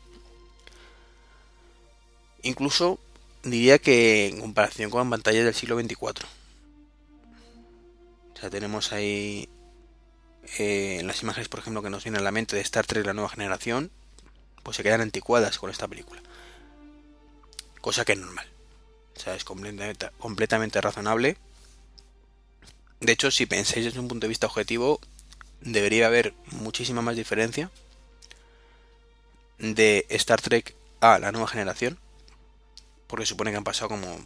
Incluso 2.44 3.00
diría 3.44 3.80
que 3.80 4.27
en 4.27 4.39
comparación 4.39 4.89
con 4.89 5.10
pantallas 5.10 5.46
del 5.46 5.56
siglo 5.56 5.80
XXIV. 5.80 6.25
Sea, 8.41 8.50
tenemos 8.50 8.91
ahí 8.91 9.48
eh, 10.57 11.03
las 11.05 11.21
imágenes, 11.21 11.48
por 11.48 11.60
ejemplo, 11.60 11.83
que 11.83 11.91
nos 11.91 12.03
viene 12.03 12.17
a 12.17 12.21
la 12.21 12.31
mente 12.31 12.55
de 12.55 12.63
Star 12.63 12.88
Trek 12.88 13.05
la 13.05 13.13
nueva 13.13 13.29
generación, 13.29 13.91
pues 14.63 14.77
se 14.77 14.83
quedan 14.83 15.01
anticuadas 15.01 15.60
con 15.60 15.69
esta 15.69 15.88
película. 15.88 16.24
Cosa 17.81 18.03
que 18.03 18.13
es 18.13 18.17
normal. 18.17 18.48
O 19.15 19.19
sea, 19.19 19.36
es 19.36 19.43
completamente 19.43 20.81
razonable 20.81 21.38
De 23.00 23.12
hecho, 23.12 23.29
si 23.29 23.45
pensáis 23.45 23.86
desde 23.86 24.00
un 24.00 24.07
punto 24.07 24.25
de 24.25 24.29
vista 24.29 24.48
objetivo, 24.48 25.00
debería 25.60 26.07
haber 26.07 26.33
muchísima 26.48 27.03
más 27.03 27.15
diferencia 27.15 27.69
de 29.60 30.07
Star 30.10 30.41
Trek 30.41 30.74
a 31.00 31.19
la 31.19 31.31
nueva 31.31 31.48
generación, 31.48 32.00
porque 33.05 33.27
supone 33.27 33.51
que 33.51 33.57
han 33.57 33.63
pasado 33.63 33.89
como 33.89 34.17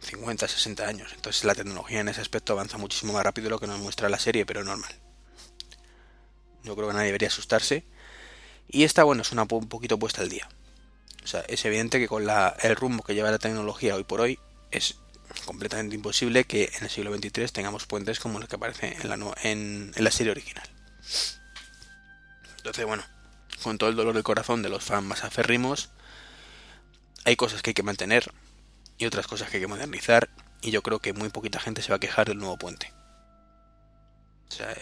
50, 0.00 0.48
60 0.48 0.86
años. 0.86 1.12
Entonces 1.14 1.44
la 1.44 1.54
tecnología 1.54 2.00
en 2.00 2.08
ese 2.08 2.20
aspecto 2.20 2.52
avanza 2.52 2.78
muchísimo 2.78 3.12
más 3.12 3.24
rápido 3.24 3.46
de 3.46 3.50
lo 3.50 3.58
que 3.58 3.66
nos 3.66 3.78
muestra 3.78 4.08
la 4.08 4.18
serie, 4.18 4.46
pero 4.46 4.64
normal. 4.64 4.92
Yo 6.64 6.74
creo 6.74 6.88
que 6.88 6.94
nadie 6.94 7.06
debería 7.06 7.28
asustarse. 7.28 7.84
Y 8.68 8.84
esta, 8.84 9.04
bueno, 9.04 9.22
es 9.22 9.32
una 9.32 9.42
un 9.42 9.68
poquito 9.68 9.98
puesta 9.98 10.22
al 10.22 10.28
día. 10.28 10.48
O 11.24 11.26
sea, 11.26 11.40
es 11.48 11.64
evidente 11.64 11.98
que 11.98 12.08
con 12.08 12.26
la, 12.26 12.56
el 12.62 12.76
rumbo 12.76 13.02
que 13.02 13.14
lleva 13.14 13.30
la 13.30 13.38
tecnología 13.38 13.94
hoy 13.94 14.04
por 14.04 14.20
hoy, 14.20 14.38
es 14.70 14.96
completamente 15.44 15.94
imposible 15.94 16.44
que 16.44 16.70
en 16.76 16.84
el 16.84 16.90
siglo 16.90 17.14
XXIII 17.14 17.48
tengamos 17.48 17.86
puentes 17.86 18.20
como 18.20 18.38
los 18.38 18.48
que 18.48 18.56
aparece 18.56 18.96
en 19.00 19.08
la, 19.08 19.14
en, 19.42 19.92
en 19.94 20.04
la 20.04 20.10
serie 20.10 20.32
original. 20.32 20.68
Entonces, 22.56 22.84
bueno, 22.84 23.04
con 23.62 23.78
todo 23.78 23.90
el 23.90 23.96
dolor 23.96 24.14
del 24.14 24.22
corazón 24.22 24.62
de 24.62 24.68
los 24.68 24.84
fans 24.84 25.04
más 25.04 25.24
aferrimos, 25.24 25.90
hay 27.24 27.36
cosas 27.36 27.62
que 27.62 27.70
hay 27.70 27.74
que 27.74 27.82
mantener 27.82 28.32
y 29.00 29.06
otras 29.06 29.26
cosas 29.26 29.50
que 29.50 29.56
hay 29.56 29.62
que 29.62 29.66
modernizar, 29.66 30.28
y 30.62 30.70
yo 30.70 30.82
creo 30.82 31.00
que 31.00 31.12
muy 31.12 31.30
poquita 31.30 31.58
gente 31.58 31.82
se 31.82 31.88
va 31.88 31.96
a 31.96 32.00
quejar 32.00 32.28
del 32.28 32.38
nuevo 32.38 32.56
puente. 32.56 32.92
O 34.48 34.52
sea, 34.52 34.76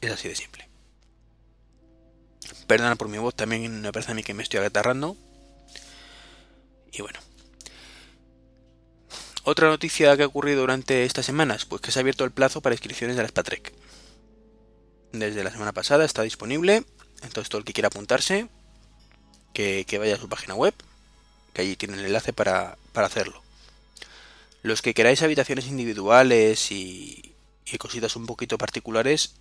es 0.00 0.10
así 0.10 0.28
de 0.28 0.36
simple. 0.36 0.68
Perdona 2.66 2.96
por 2.96 3.08
mi 3.08 3.18
voz, 3.18 3.34
también 3.34 3.82
me 3.82 3.92
parece 3.92 4.12
a 4.12 4.14
mí 4.14 4.22
que 4.22 4.32
me 4.32 4.42
estoy 4.42 4.60
agatarrando. 4.60 5.16
Y 6.92 7.02
bueno. 7.02 7.18
Otra 9.42 9.68
noticia 9.68 10.16
que 10.16 10.22
ha 10.22 10.26
ocurrido 10.26 10.62
durante 10.62 11.04
estas 11.04 11.26
semanas, 11.26 11.66
pues 11.66 11.82
que 11.82 11.90
se 11.90 11.98
ha 11.98 12.00
abierto 12.00 12.24
el 12.24 12.30
plazo 12.30 12.62
para 12.62 12.74
inscripciones 12.74 13.16
de 13.16 13.22
la 13.22 13.28
Spatrek. 13.28 13.74
Desde 15.12 15.44
la 15.44 15.50
semana 15.50 15.72
pasada 15.72 16.04
está 16.04 16.22
disponible, 16.22 16.84
entonces 17.22 17.50
todo 17.50 17.58
el 17.58 17.64
que 17.64 17.74
quiera 17.74 17.88
apuntarse, 17.88 18.48
que, 19.52 19.84
vaya 19.98 20.14
a 20.14 20.18
su 20.18 20.28
página 20.28 20.54
web, 20.54 20.74
que 21.52 21.62
allí 21.62 21.76
tiene 21.76 21.94
el 21.98 22.06
enlace 22.06 22.32
para, 22.32 22.78
hacerlo. 22.94 23.43
Los 24.64 24.80
que 24.80 24.94
queráis 24.94 25.20
habitaciones 25.20 25.66
individuales 25.66 26.72
y, 26.72 27.34
y 27.66 27.76
cositas 27.76 28.16
un 28.16 28.24
poquito 28.24 28.56
particulares, 28.56 29.34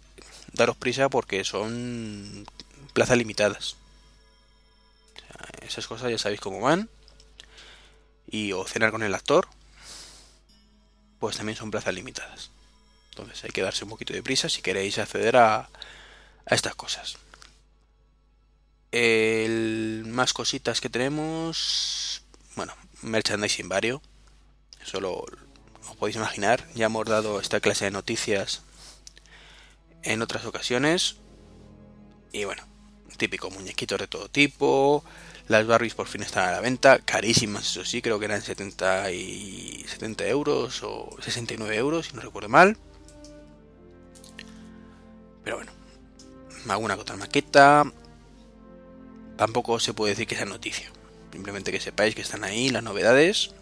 daros 0.52 0.76
prisa 0.76 1.08
porque 1.08 1.46
son 1.46 2.46
plazas 2.92 3.18
limitadas. 3.18 3.78
esas 5.62 5.88
cosas 5.88 6.12
ya 6.12 6.18
sabéis 6.18 6.42
cómo 6.42 6.60
van. 6.60 6.90
Y 8.28 8.52
o 8.52 8.68
cenar 8.68 8.92
con 8.92 9.02
el 9.02 9.16
actor, 9.16 9.48
pues 11.20 11.38
también 11.38 11.58
son 11.58 11.72
plazas 11.72 11.94
limitadas. 11.94 12.50
Entonces 13.12 13.46
hay 13.46 13.52
que 13.52 13.62
darse 13.62 13.86
un 13.86 13.92
poquito 13.92 14.12
de 14.12 14.24
prisa 14.24 14.50
si 14.50 14.62
queréis 14.62 14.98
acceder 14.98 15.38
a, 15.38 15.70
a 16.46 16.54
estas 16.54 16.76
cosas. 16.76 17.16
El, 18.92 20.04
más 20.06 20.34
cositas 20.34 20.82
que 20.82 20.90
tenemos. 20.90 22.24
Bueno, 22.58 22.76
merchandising 23.04 23.70
vario. 23.70 24.02
Eso 24.84 25.00
lo, 25.00 25.26
lo 25.88 25.96
podéis 25.96 26.18
imaginar. 26.18 26.68
Ya 26.76 26.86
hemos 26.86 27.06
dado 27.06 27.40
esta 27.40 27.60
clase 27.60 27.86
de 27.86 27.92
noticias 27.92 28.62
en 30.04 30.22
otras 30.22 30.46
ocasiones. 30.46 31.18
Y 32.32 32.46
bueno, 32.46 32.64
típico 33.18 33.50
muñequitos 33.50 34.00
de 34.00 34.08
todo 34.08 34.30
tipo. 34.30 35.04
Las 35.48 35.68
Barbies 35.68 35.94
por 35.94 36.08
fin 36.08 36.24
están 36.24 36.48
a 36.48 36.52
la 36.52 36.62
venta, 36.62 37.00
carísimas, 37.00 37.72
eso 37.72 37.84
sí, 37.84 38.02
creo 38.02 38.18
que 38.18 38.26
eran 38.26 38.42
70 38.42 39.12
y 39.12 39.84
70 39.90 40.26
euros 40.28 40.82
o 40.84 41.10
69 41.22 41.76
euros, 41.76 42.08
si 42.08 42.16
no 42.16 42.22
recuerdo 42.22 42.48
mal. 42.48 42.78
Pero 45.44 45.58
bueno, 45.58 45.72
alguna 46.70 46.96
otra 46.96 47.18
maqueta. 47.18 47.84
Tampoco 49.36 49.80
se 49.80 49.94
puede 49.94 50.14
decir 50.14 50.28
que 50.28 50.36
sea 50.36 50.46
noticia. 50.46 50.90
Simplemente 51.32 51.72
que 51.72 51.82
sepáis 51.82 52.16
que 52.16 52.22
están 52.22 52.44
ahí 52.44 52.70
las 52.70 52.84
novedades. 52.84 53.54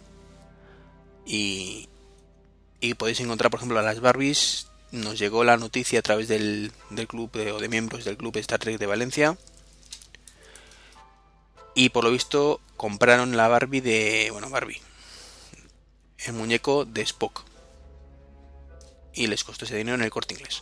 Y, 1.24 1.88
y 2.80 2.94
podéis 2.94 3.20
encontrar, 3.20 3.50
por 3.50 3.58
ejemplo, 3.58 3.78
a 3.78 3.82
las 3.82 4.00
Barbies 4.00 4.66
nos 4.92 5.18
llegó 5.18 5.42
la 5.42 5.56
noticia 5.56 5.98
a 5.98 6.02
través 6.02 6.28
del, 6.28 6.70
club 7.08 7.30
o 7.34 7.58
de 7.58 7.68
miembros 7.68 8.04
del 8.04 8.18
club 8.18 8.36
Star 8.36 8.60
Trek 8.60 8.78
de 8.78 8.86
Valencia. 8.86 9.36
Y 11.74 11.88
por 11.88 12.04
lo 12.04 12.10
visto 12.10 12.60
compraron 12.76 13.36
la 13.36 13.48
Barbie 13.48 13.80
de. 13.80 14.28
Bueno, 14.30 14.50
Barbie. 14.50 14.80
El 16.18 16.34
muñeco 16.34 16.84
de 16.84 17.00
Spock. 17.02 17.44
Y 19.14 19.26
les 19.26 19.44
costó 19.44 19.64
ese 19.64 19.76
dinero 19.76 19.96
en 19.96 20.02
el 20.02 20.10
corte 20.10 20.34
inglés. 20.34 20.60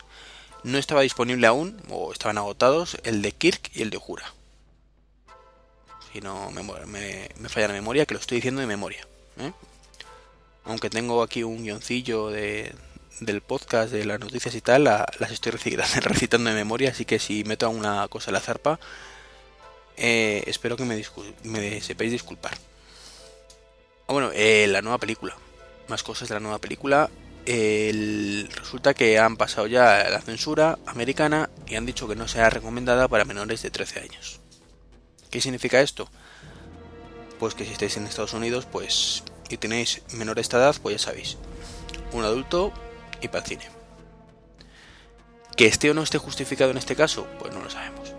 No 0.63 0.79
estaba 0.79 1.03
disponible 1.03 1.47
aún, 1.47 1.81
o 1.89 2.13
estaban 2.13 2.39
agotados, 2.39 2.99
el 3.03 3.23
de 3.23 3.33
Kirk 3.33 3.71
y 3.75 3.83
el 3.83 3.91
de 3.91 3.97
Jura. 3.97 4.33
Si 6.13 6.21
no 6.21 6.51
me, 6.51 6.63
me, 6.63 7.49
falla 7.49 7.69
la 7.69 7.75
memoria, 7.75 8.07
que 8.07 8.15
lo 8.15 8.21
estoy 8.21 8.37
diciendo 8.37 8.61
de 8.61 8.67
memoria. 8.67 9.07
¿eh? 9.39 9.53
Aunque 10.65 10.91
tengo 10.91 11.23
aquí 11.23 11.43
un 11.43 11.63
guioncillo 11.65 12.29
de, 12.29 12.75
del 13.21 13.41
podcast, 13.41 13.93
de 13.93 14.05
las 14.05 14.21
noticias 14.21 14.55
y 14.55 14.61
tal, 14.61 14.85
las 14.85 15.31
estoy 15.31 15.53
recitando 16.01 16.51
de 16.51 16.57
memoria, 16.57 16.91
así 16.91 17.05
que 17.05 17.19
si 17.19 17.45
meto 17.45 17.67
alguna 17.67 18.07
cosa 18.09 18.31
a 18.31 18.35
la 18.35 18.41
zarpa, 18.41 18.79
eh, 19.97 20.45
espero 20.47 20.77
que 20.77 20.85
me, 20.85 21.03
me, 21.45 21.81
sepáis 21.81 22.11
disculpar. 22.11 22.53
Ah, 24.09 24.13
bueno, 24.13 24.31
eh, 24.35 24.67
la 24.69 24.83
nueva 24.83 24.99
película. 24.99 25.37
Más 25.89 26.03
cosas 26.03 26.29
de 26.29 26.35
la 26.35 26.41
nueva 26.41 26.59
película. 26.59 27.11
resulta 27.47 28.95
que 28.95 29.19
han 29.19 29.37
pasado 29.37 29.67
ya 29.67 30.09
la 30.09 30.21
censura 30.21 30.79
americana 30.87 31.51
y 31.67 31.75
han 31.75 31.87
dicho 31.87 32.07
que 32.09 32.17
no 32.17 32.29
será 32.29 32.51
recomendada 32.51 33.09
para 33.09 33.25
menores 33.25 33.63
de 33.63 33.71
13 33.71 34.01
años. 34.01 34.41
¿Qué 35.31 35.41
significa 35.41 35.81
esto? 35.81 36.09
Pues 37.39 37.55
que 37.55 37.65
si 37.65 37.73
estáis 37.73 37.97
en 37.97 38.07
Estados 38.07 38.35
Unidos, 38.35 38.67
pues 38.71 39.23
y 39.51 39.57
tenéis 39.57 40.03
menor 40.13 40.39
esta 40.39 40.59
edad, 40.59 40.77
pues 40.83 40.97
ya 40.97 41.11
sabéis. 41.11 41.37
Un 42.13 42.25
adulto 42.25 42.73
y 43.21 43.29
para 43.29 43.45
cine. 43.45 43.69
Que 45.57 45.67
esté 45.67 45.91
o 45.91 45.95
no 45.95 46.03
esté 46.03 46.19
justificado 46.19 46.71
en 46.71 46.79
este 46.79 46.97
caso, 46.97 47.27
pues 47.39 47.53
no 47.53 47.61
lo 47.61 47.69
sabemos. 47.69 48.15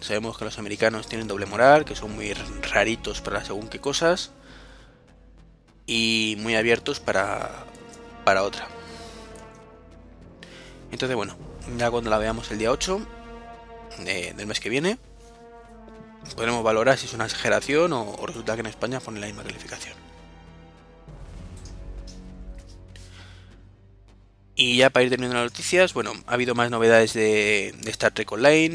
Sabemos 0.00 0.36
que 0.36 0.44
los 0.44 0.58
americanos 0.58 1.06
tienen 1.06 1.28
doble 1.28 1.46
moral, 1.46 1.84
que 1.84 1.96
son 1.96 2.14
muy 2.14 2.34
raritos 2.34 3.22
para 3.22 3.44
según 3.44 3.68
qué 3.68 3.80
cosas 3.80 4.32
y 5.86 6.36
muy 6.40 6.56
abiertos 6.56 7.00
para, 7.00 7.64
para 8.24 8.42
otra. 8.42 8.68
Entonces, 10.92 11.16
bueno, 11.16 11.36
ya 11.78 11.90
cuando 11.90 12.10
la 12.10 12.18
veamos 12.18 12.50
el 12.50 12.58
día 12.58 12.70
8 12.70 13.00
del 14.04 14.46
mes 14.46 14.60
que 14.60 14.68
viene, 14.68 14.98
podremos 16.36 16.62
valorar 16.62 16.98
si 16.98 17.06
es 17.06 17.14
una 17.14 17.24
exageración 17.24 17.92
o, 17.92 18.10
o 18.10 18.26
resulta 18.26 18.54
que 18.54 18.60
en 18.60 18.66
España 18.66 19.00
ponen 19.00 19.20
la 19.20 19.26
misma 19.26 19.42
calificación. 19.42 20.03
Y 24.56 24.76
ya 24.76 24.90
para 24.90 25.04
ir 25.04 25.10
terminando 25.10 25.42
las 25.42 25.50
noticias, 25.50 25.94
bueno, 25.94 26.12
ha 26.26 26.34
habido 26.34 26.54
más 26.54 26.70
novedades 26.70 27.12
de, 27.12 27.74
Star 27.86 28.12
Trek 28.12 28.30
Online, 28.30 28.68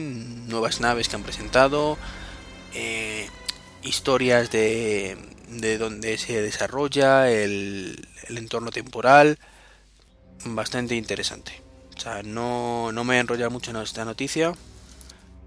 nuevas 0.48 0.82
naves 0.82 1.08
que 1.08 1.16
han 1.16 1.24
presentado, 1.24 1.98
eh, 2.74 3.30
historias 3.82 4.52
de, 4.52 5.18
de 5.48 5.78
donde 5.78 6.18
se 6.18 6.42
desarrolla 6.42 7.32
el, 7.32 8.06
entorno 8.28 8.72
temporal, 8.72 9.40
bastante 10.44 10.96
interesante. 10.96 11.62
O 11.96 12.00
sea, 12.00 12.24
no, 12.24 12.92
no 12.92 13.04
me 13.06 13.10
voy 13.10 13.18
a 13.18 13.22
enrollar 13.22 13.50
mucho 13.50 13.72
en 13.72 13.78
esta 13.78 14.04
noticia, 14.04 14.54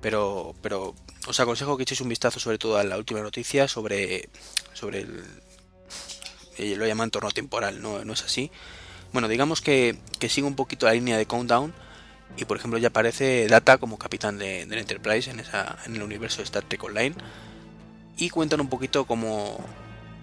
pero, 0.00 0.54
pero 0.62 0.94
os 1.26 1.40
aconsejo 1.40 1.76
que 1.76 1.82
echéis 1.82 2.00
un 2.00 2.08
vistazo 2.08 2.40
sobre 2.40 2.58
todo 2.58 2.78
a 2.78 2.84
la 2.84 2.96
última 2.96 3.20
noticia 3.20 3.68
sobre, 3.68 4.30
sobre 4.72 5.00
el, 5.00 6.78
lo 6.78 6.86
llaman 6.86 7.06
entorno 7.08 7.30
temporal, 7.30 7.82
no, 7.82 8.02
no 8.02 8.14
es 8.14 8.22
así 8.22 8.50
bueno, 9.12 9.28
digamos 9.28 9.60
que, 9.60 9.96
sigue 10.28 10.46
un 10.46 10.56
poquito 10.56 10.86
la 10.86 10.92
línea 10.92 11.18
de 11.18 11.26
Countdown 11.26 11.74
y 12.36 12.44
por 12.46 12.56
ejemplo 12.56 12.78
ya 12.78 12.88
aparece 12.88 13.46
Data 13.46 13.76
como 13.76 13.98
capitán 13.98 14.38
de, 14.38 14.64
del 14.64 14.78
Enterprise 14.78 15.30
en, 15.30 15.40
esa, 15.40 15.78
en 15.84 15.96
el 15.96 16.02
universo 16.02 16.38
de 16.38 16.44
Star 16.44 16.62
Trek 16.62 16.82
Online 16.82 17.14
y 18.16 18.30
cuentan 18.30 18.60
un 18.60 18.68
poquito 18.68 19.04
cómo, 19.04 19.62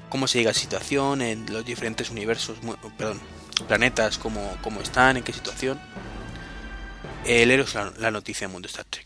cómo 0.09 0.27
se 0.27 0.39
llega 0.39 0.51
a 0.51 0.55
situación 0.55 1.21
en 1.21 1.51
los 1.51 1.65
diferentes 1.65 2.09
universos, 2.09 2.57
perdón, 2.97 3.19
planetas, 3.67 4.17
cómo, 4.17 4.57
cómo 4.61 4.81
están, 4.81 5.17
en 5.17 5.23
qué 5.23 5.33
situación. 5.33 5.79
El 7.25 7.51
héroe 7.51 7.65
es 7.65 7.99
la, 7.99 8.11
noticia 8.11 8.47
del 8.47 8.53
mundo 8.53 8.67
Star 8.67 8.85
Trek, 8.85 9.05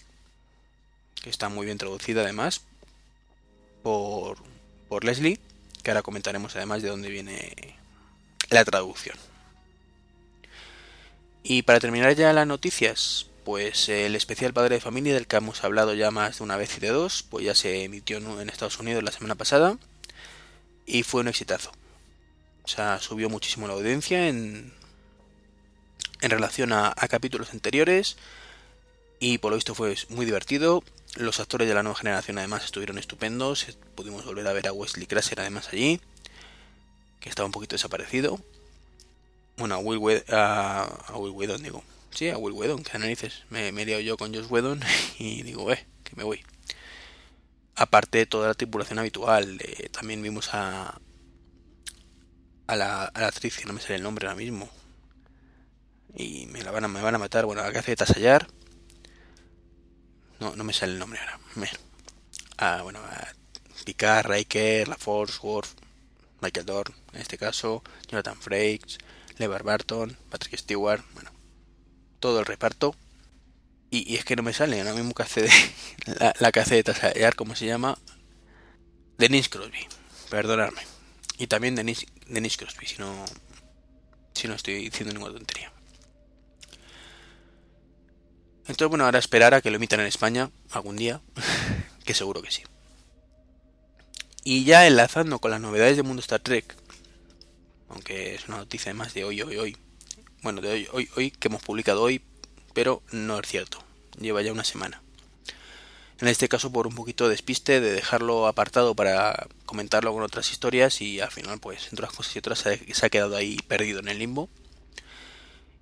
que 1.21 1.29
está 1.29 1.49
muy 1.49 1.65
bien 1.65 1.77
traducida 1.77 2.21
además 2.21 2.61
por, 3.81 4.37
por 4.87 5.03
Leslie, 5.03 5.39
que 5.81 5.91
ahora 5.91 6.03
comentaremos 6.03 6.55
además 6.55 6.81
de 6.81 6.89
dónde 6.89 7.09
viene 7.09 7.75
la 8.49 8.63
traducción. 8.63 9.17
Y 11.43 11.63
para 11.63 11.81
terminar 11.81 12.15
ya 12.15 12.31
las 12.31 12.47
noticias, 12.47 13.27
pues 13.43 13.89
el 13.89 14.15
especial 14.15 14.53
Padre 14.53 14.75
de 14.75 14.81
Familia 14.81 15.13
del 15.13 15.27
que 15.27 15.35
hemos 15.35 15.63
hablado 15.65 15.93
ya 15.93 16.09
más 16.09 16.38
de 16.38 16.43
una 16.45 16.55
vez 16.55 16.77
y 16.77 16.79
de 16.79 16.89
dos, 16.89 17.25
pues 17.29 17.45
ya 17.45 17.53
se 17.53 17.83
emitió 17.83 18.17
en 18.17 18.50
Estados 18.50 18.79
Unidos 18.79 19.03
la 19.03 19.12
semana 19.12 19.35
pasada 19.35 19.77
y 20.85 21.03
fue 21.03 21.21
un 21.21 21.27
exitazo. 21.27 21.71
O 22.63 22.67
sea, 22.69 23.00
subió 23.00 23.29
muchísimo 23.29 23.67
la 23.67 23.73
audiencia 23.73 24.29
en, 24.29 24.71
en 26.21 26.31
relación 26.31 26.71
a, 26.71 26.93
capítulos 27.09 27.51
anteriores 27.51 28.15
y 29.19 29.38
por 29.39 29.51
lo 29.51 29.57
visto 29.57 29.75
fue 29.75 29.95
muy 30.09 30.25
divertido. 30.25 30.81
Los 31.17 31.41
actores 31.41 31.67
de 31.67 31.73
la 31.73 31.83
nueva 31.83 31.97
generación 31.97 32.38
además 32.38 32.63
estuvieron 32.63 32.97
estupendos. 32.97 33.67
Pudimos 33.95 34.23
volver 34.25 34.47
a 34.47 34.53
ver 34.53 34.67
a 34.67 34.73
Wesley 34.73 35.05
Crusher 35.05 35.41
además 35.41 35.67
allí, 35.73 36.00
que 37.19 37.27
estaba 37.27 37.45
un 37.45 37.51
poquito 37.51 37.75
desaparecido. 37.75 38.39
Bueno, 39.63 39.75
a 39.75 39.77
Will, 39.77 40.00
Whedon, 40.00 41.63
digo. 41.63 41.86
Sí, 42.10 42.27
a 42.27 42.38
Will 42.38 42.53
Whedon, 42.53 42.84
que 42.84 43.00
narices. 43.00 43.46
Me, 43.50 43.70
he 43.70 43.86
liado 43.86 44.01
yo 44.01 44.17
con 44.17 44.34
Josh 44.34 44.48
Whedon 44.50 44.82
y 45.20 45.41
digo, 45.43 45.72
eh, 45.72 45.88
que 46.03 46.17
me 46.17 46.25
voy. 46.25 46.43
Aparte 47.74 48.17
de 48.17 48.25
toda 48.25 48.50
la 48.50 48.55
tripulación 48.55 49.00
habitual, 49.00 49.62
también 49.93 50.22
vimos 50.22 50.53
a, 50.53 51.00
a 52.67 52.75
la, 52.75 53.05
a 53.05 53.22
la 53.22 53.27
actriz, 53.27 53.55
que 53.58 53.63
no 53.63 53.72
me 53.72 53.79
sale 53.79 53.96
el 53.96 54.03
nombre 54.03 54.27
ahora 54.27 54.36
mismo. 54.36 54.70
Y 56.13 56.46
me 56.48 56.62
la 56.62 56.72
van 56.72 56.84
a, 56.84 56.88
me 56.89 57.01
van 57.01 57.15
a 57.15 57.20
matar. 57.20 57.46
Bueno, 57.46 57.63
la 57.63 57.72
que 57.72 57.77
hace 57.77 57.91
de 57.91 57.96
Tasallar. 57.96 58.50
No, 60.41 60.58
no 60.58 60.65
me 60.65 60.74
sale 60.74 60.91
el 60.91 61.00
nombre 61.00 61.22
ahora. 61.22 61.39
Ah, 62.58 62.82
bueno, 62.84 63.00
a 63.00 63.32
Picard, 63.86 64.27
Riker, 64.27 64.89
La 64.89 64.98
Force, 64.98 65.39
Worf, 65.41 65.72
Michael 66.41 66.65
Dorn, 66.65 66.93
en 67.13 67.22
este 67.22 67.38
caso, 67.38 67.82
Jonathan 68.10 68.36
Frakes, 68.36 68.98
Lever 69.37 69.63
Barton, 69.63 70.17
Patrick 70.29 70.57
Stewart, 70.57 71.03
bueno, 71.13 71.31
todo 72.19 72.39
el 72.39 72.45
reparto. 72.45 72.95
Y, 73.89 74.15
es 74.15 74.25
que 74.25 74.35
no 74.35 74.41
me 74.41 74.53
sale 74.53 74.79
ahora 74.79 74.93
mismo 74.93 75.13
que 75.13 75.23
hace 75.23 75.43
de, 75.43 75.51
la, 76.19 76.33
la 76.39 76.51
de 76.51 76.83
Tasallar, 76.83 77.35
¿cómo 77.35 77.55
se 77.55 77.67
llama? 77.67 77.97
Denise 79.17 79.49
Crosby, 79.49 79.87
perdonadme. 80.29 80.81
Y 81.37 81.47
también 81.47 81.75
Denise, 81.75 82.07
Denise 82.27 82.57
Crosby, 82.57 82.87
si 82.87 82.97
no, 82.97 83.25
si 84.33 84.47
no 84.47 84.55
estoy 84.55 84.75
diciendo 84.89 85.13
ninguna 85.13 85.33
tontería. 85.33 85.71
Entonces, 88.61 88.87
bueno, 88.87 89.05
ahora 89.05 89.19
esperar 89.19 89.53
a 89.53 89.61
que 89.61 89.69
lo 89.69 89.75
emitan 89.75 89.99
en 89.99 90.07
España 90.07 90.49
algún 90.71 90.95
día, 90.95 91.21
que 92.05 92.13
seguro 92.13 92.41
que 92.41 92.51
sí. 92.51 92.63
Y 94.43 94.63
ya 94.63 94.87
enlazando 94.87 95.39
con 95.39 95.51
las 95.51 95.61
novedades 95.61 95.97
del 95.97 96.05
mundo 96.05 96.21
Star 96.21 96.39
Trek, 96.39 96.75
aunque 97.93 98.35
es 98.35 98.47
una 98.47 98.57
noticia 98.57 98.93
más 98.93 99.13
de 99.13 99.23
hoy, 99.23 99.41
hoy, 99.41 99.57
hoy. 99.57 99.77
Bueno, 100.41 100.62
de 100.62 100.71
hoy, 100.71 100.88
hoy, 100.91 101.09
hoy, 101.15 101.31
que 101.31 101.47
hemos 101.47 101.62
publicado 101.62 102.01
hoy, 102.01 102.21
pero 102.73 103.01
no 103.12 103.39
es 103.39 103.47
cierto. 103.47 103.83
Lleva 104.19 104.41
ya 104.41 104.51
una 104.51 104.63
semana. 104.63 105.01
En 106.19 106.27
este 106.27 106.47
caso 106.47 106.71
por 106.71 106.88
un 106.88 106.95
poquito 106.95 107.25
de 107.25 107.31
despiste 107.31 107.81
de 107.81 107.91
dejarlo 107.91 108.47
apartado 108.47 108.95
para 108.95 109.47
comentarlo 109.65 110.13
con 110.13 110.23
otras 110.23 110.51
historias 110.51 111.01
y 111.01 111.19
al 111.19 111.31
final 111.31 111.59
pues 111.59 111.88
entre 111.89 112.05
unas 112.05 112.15
cosas 112.15 112.35
y 112.35 112.39
otras 112.39 112.59
se 112.59 113.05
ha 113.05 113.09
quedado 113.09 113.35
ahí 113.35 113.58
perdido 113.67 113.99
en 113.99 114.08
el 114.08 114.19
limbo. 114.19 114.49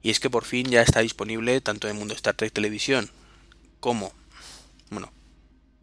Y 0.03 0.09
es 0.09 0.19
que 0.19 0.29
por 0.29 0.45
fin 0.45 0.67
ya 0.69 0.81
está 0.81 1.01
disponible 1.01 1.61
tanto 1.61 1.87
en 1.87 1.97
Mundo 1.97 2.13
Star 2.15 2.35
Trek 2.35 2.51
Televisión 2.51 3.11
como, 3.79 4.13
bueno, 4.89 5.11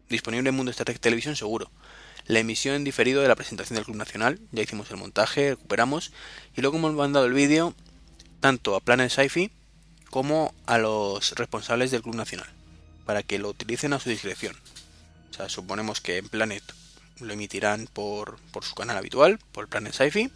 disponible 0.09 0.49
en 0.49 0.55
Mundo 0.55 0.71
Star 0.71 0.85
Trek 0.85 0.99
Televisión 0.99 1.35
seguro. 1.35 1.71
La 2.29 2.37
emisión 2.37 2.75
en 2.75 2.83
diferido 2.83 3.23
de 3.23 3.27
la 3.27 3.33
presentación 3.35 3.73
del 3.73 3.85
Club 3.85 3.97
Nacional, 3.97 4.39
ya 4.51 4.61
hicimos 4.61 4.91
el 4.91 4.97
montaje, 4.97 5.49
recuperamos, 5.49 6.11
y 6.55 6.61
luego 6.61 6.77
hemos 6.77 6.93
mandado 6.93 7.25
el 7.25 7.33
vídeo 7.33 7.73
tanto 8.39 8.75
a 8.75 8.81
Planet 8.81 9.09
Sci-Fi 9.09 9.49
como 10.11 10.53
a 10.67 10.77
los 10.77 11.31
responsables 11.31 11.89
del 11.89 12.03
Club 12.03 12.13
Nacional, 12.13 12.45
para 13.07 13.23
que 13.23 13.39
lo 13.39 13.49
utilicen 13.49 13.93
a 13.93 13.99
su 13.99 14.11
discreción. 14.11 14.55
O 15.31 15.33
sea, 15.33 15.49
suponemos 15.49 16.01
que 16.01 16.17
en 16.17 16.29
Planet 16.29 16.61
lo 17.19 17.33
emitirán 17.33 17.87
por, 17.91 18.37
por 18.51 18.63
su 18.63 18.75
canal 18.75 18.97
habitual, 18.97 19.39
por 19.51 19.67
Planet 19.67 19.95
Sci-Fi, 19.95 20.31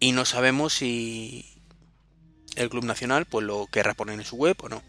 y 0.00 0.10
no 0.10 0.24
sabemos 0.24 0.74
si, 0.74 1.52
el 2.56 2.68
Club 2.68 2.84
Nacional 2.84 3.26
pues 3.26 3.46
lo 3.46 3.68
querrá 3.68 3.94
poner 3.94 4.18
en 4.18 4.24
su 4.24 4.34
web 4.34 4.56
o 4.60 4.68
no. 4.68 4.82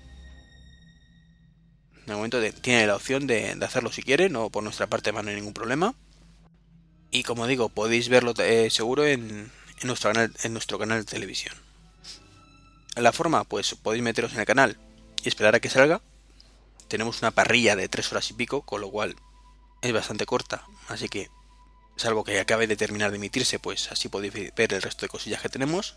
De 2.05 2.15
momento 2.15 2.41
tiene 2.61 2.85
la 2.87 2.95
opción 2.95 3.27
de, 3.27 3.57
hacerlo 3.61 3.91
si 3.91 4.03
quiere, 4.03 4.29
no 4.29 4.49
por 4.49 4.63
nuestra 4.63 4.87
parte 4.87 5.11
no 5.11 5.19
hay 5.19 5.35
ningún 5.35 5.53
problema. 5.53 5.95
Y 7.11 7.23
como 7.23 7.47
digo, 7.47 7.69
podéis 7.69 8.09
verlo 8.09 8.33
eh, 8.39 8.69
seguro 8.69 9.05
en, 9.05 9.51
nuestro 9.83 10.11
canal, 10.11 10.33
en 10.43 10.53
nuestro 10.53 10.79
canal 10.79 10.99
de 10.99 11.11
televisión. 11.11 11.55
La 12.95 13.11
forma, 13.11 13.43
pues 13.43 13.75
podéis 13.75 14.03
meteros 14.03 14.33
en 14.33 14.39
el 14.39 14.45
canal 14.45 14.77
y 15.23 15.27
esperar 15.27 15.55
a 15.55 15.59
que 15.59 15.69
salga. 15.69 16.01
Tenemos 16.87 17.21
una 17.21 17.31
parrilla 17.31 17.75
de 17.75 17.87
tres 17.87 18.11
horas 18.11 18.29
y 18.29 18.33
pico, 18.33 18.61
con 18.61 18.81
lo 18.81 18.89
cual 18.89 19.15
es 19.81 19.93
bastante 19.93 20.25
corta, 20.25 20.65
así 20.87 21.09
que 21.09 21.29
salvo 21.95 22.23
que 22.23 22.39
acabe 22.39 22.67
de 22.67 22.75
terminar 22.75 23.11
de 23.11 23.17
emitirse, 23.17 23.59
pues 23.59 23.91
así 23.91 24.09
podéis 24.09 24.33
ver 24.33 24.73
el 24.73 24.81
resto 24.81 25.05
de 25.05 25.09
cosillas 25.09 25.41
que 25.41 25.49
tenemos 25.49 25.95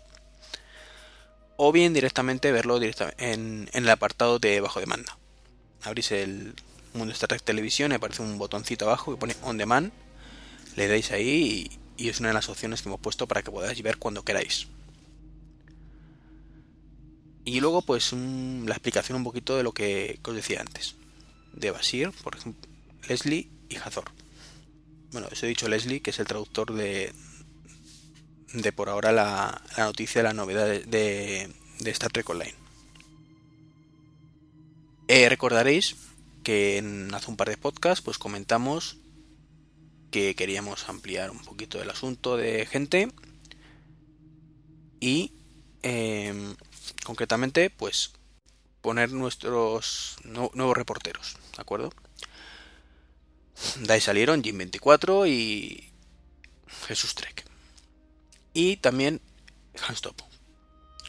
o 1.57 1.71
bien 1.71 1.93
directamente 1.93 2.51
verlo 2.51 2.79
directamente 2.79 3.33
en, 3.33 3.69
el 3.73 3.89
apartado 3.89 4.39
de 4.39 4.61
bajo 4.61 4.79
demanda. 4.79 5.17
Abrís 5.87 6.11
el 6.11 6.53
Mundo 6.93 7.13
Star 7.13 7.29
Trek 7.29 7.43
Televisión 7.43 7.91
y 7.91 7.95
aparece 7.95 8.21
un 8.21 8.37
botoncito 8.37 8.85
abajo 8.85 9.11
que 9.11 9.19
pone 9.19 9.35
On 9.41 9.57
Demand. 9.57 9.91
Le 10.75 10.87
dais 10.87 11.11
ahí 11.11 11.79
y, 11.97 12.09
es 12.09 12.19
una 12.19 12.29
de 12.29 12.33
las 12.33 12.49
opciones 12.49 12.81
que 12.81 12.89
hemos 12.89 12.99
puesto 12.99 13.27
para 13.27 13.41
que 13.41 13.51
podáis 13.51 13.81
ver 13.81 13.97
cuando 13.97 14.23
queráis. 14.23 14.67
Y 17.45 17.61
luego, 17.61 17.81
pues, 17.81 18.11
la 18.11 18.73
explicación 18.73 19.15
un 19.17 19.23
poquito 19.23 19.55
de 19.55 19.63
lo 19.63 19.71
que, 19.71 20.19
os 20.23 20.35
decía 20.35 20.59
antes. 20.59 20.95
De 21.53 21.71
Basir, 21.71 22.11
por 22.23 22.35
ejemplo, 22.35 22.69
Leslie 23.07 23.49
y 23.69 23.77
Hazor. 23.77 24.11
Bueno, 25.11 25.29
os 25.31 25.41
he 25.41 25.47
dicho 25.47 25.69
Leslie, 25.69 26.01
que 26.01 26.09
es 26.11 26.19
el 26.19 26.27
traductor 26.27 26.73
de, 26.73 27.13
de 28.53 28.71
por 28.73 28.89
ahora 28.89 29.11
la, 29.11 29.61
noticia 29.77 30.21
de 30.21 30.27
la 30.27 30.33
novedad 30.33 30.67
de, 30.67 31.49
Star 31.85 32.11
Trek 32.11 32.29
Online. 32.29 32.66
Eh, 35.07 35.29
recordaréis 35.29 35.95
que 36.43 36.77
en 36.77 37.13
hace 37.13 37.31
un 37.31 37.37
par 37.37 37.49
de 37.49 37.57
podcasts 37.57 38.01
pues 38.01 38.17
comentamos 38.17 38.97
que 40.11 40.35
queríamos 40.35 40.89
ampliar 40.89 41.31
un 41.31 41.39
poquito 41.39 41.81
el 41.81 41.89
asunto 41.89 42.35
de 42.37 42.65
gente 42.65 43.11
y 44.99 45.33
em, 45.81 46.55
concretamente 47.05 47.69
pues 47.69 48.13
poner 48.81 49.11
nuestros 49.11 50.17
nuevos 50.23 50.77
reporteros, 50.77 51.37
¿de 51.55 51.61
acuerdo? 51.61 51.91
De 53.79 53.93
ahí 53.93 54.01
salieron 54.01 54.43
Jim 54.43 54.57
24 54.57 55.25
y 55.27 55.91
Jesús 56.87 57.15
Trek 57.15 57.45
y 58.53 58.77
también 58.77 59.21
Handstop 59.87 60.21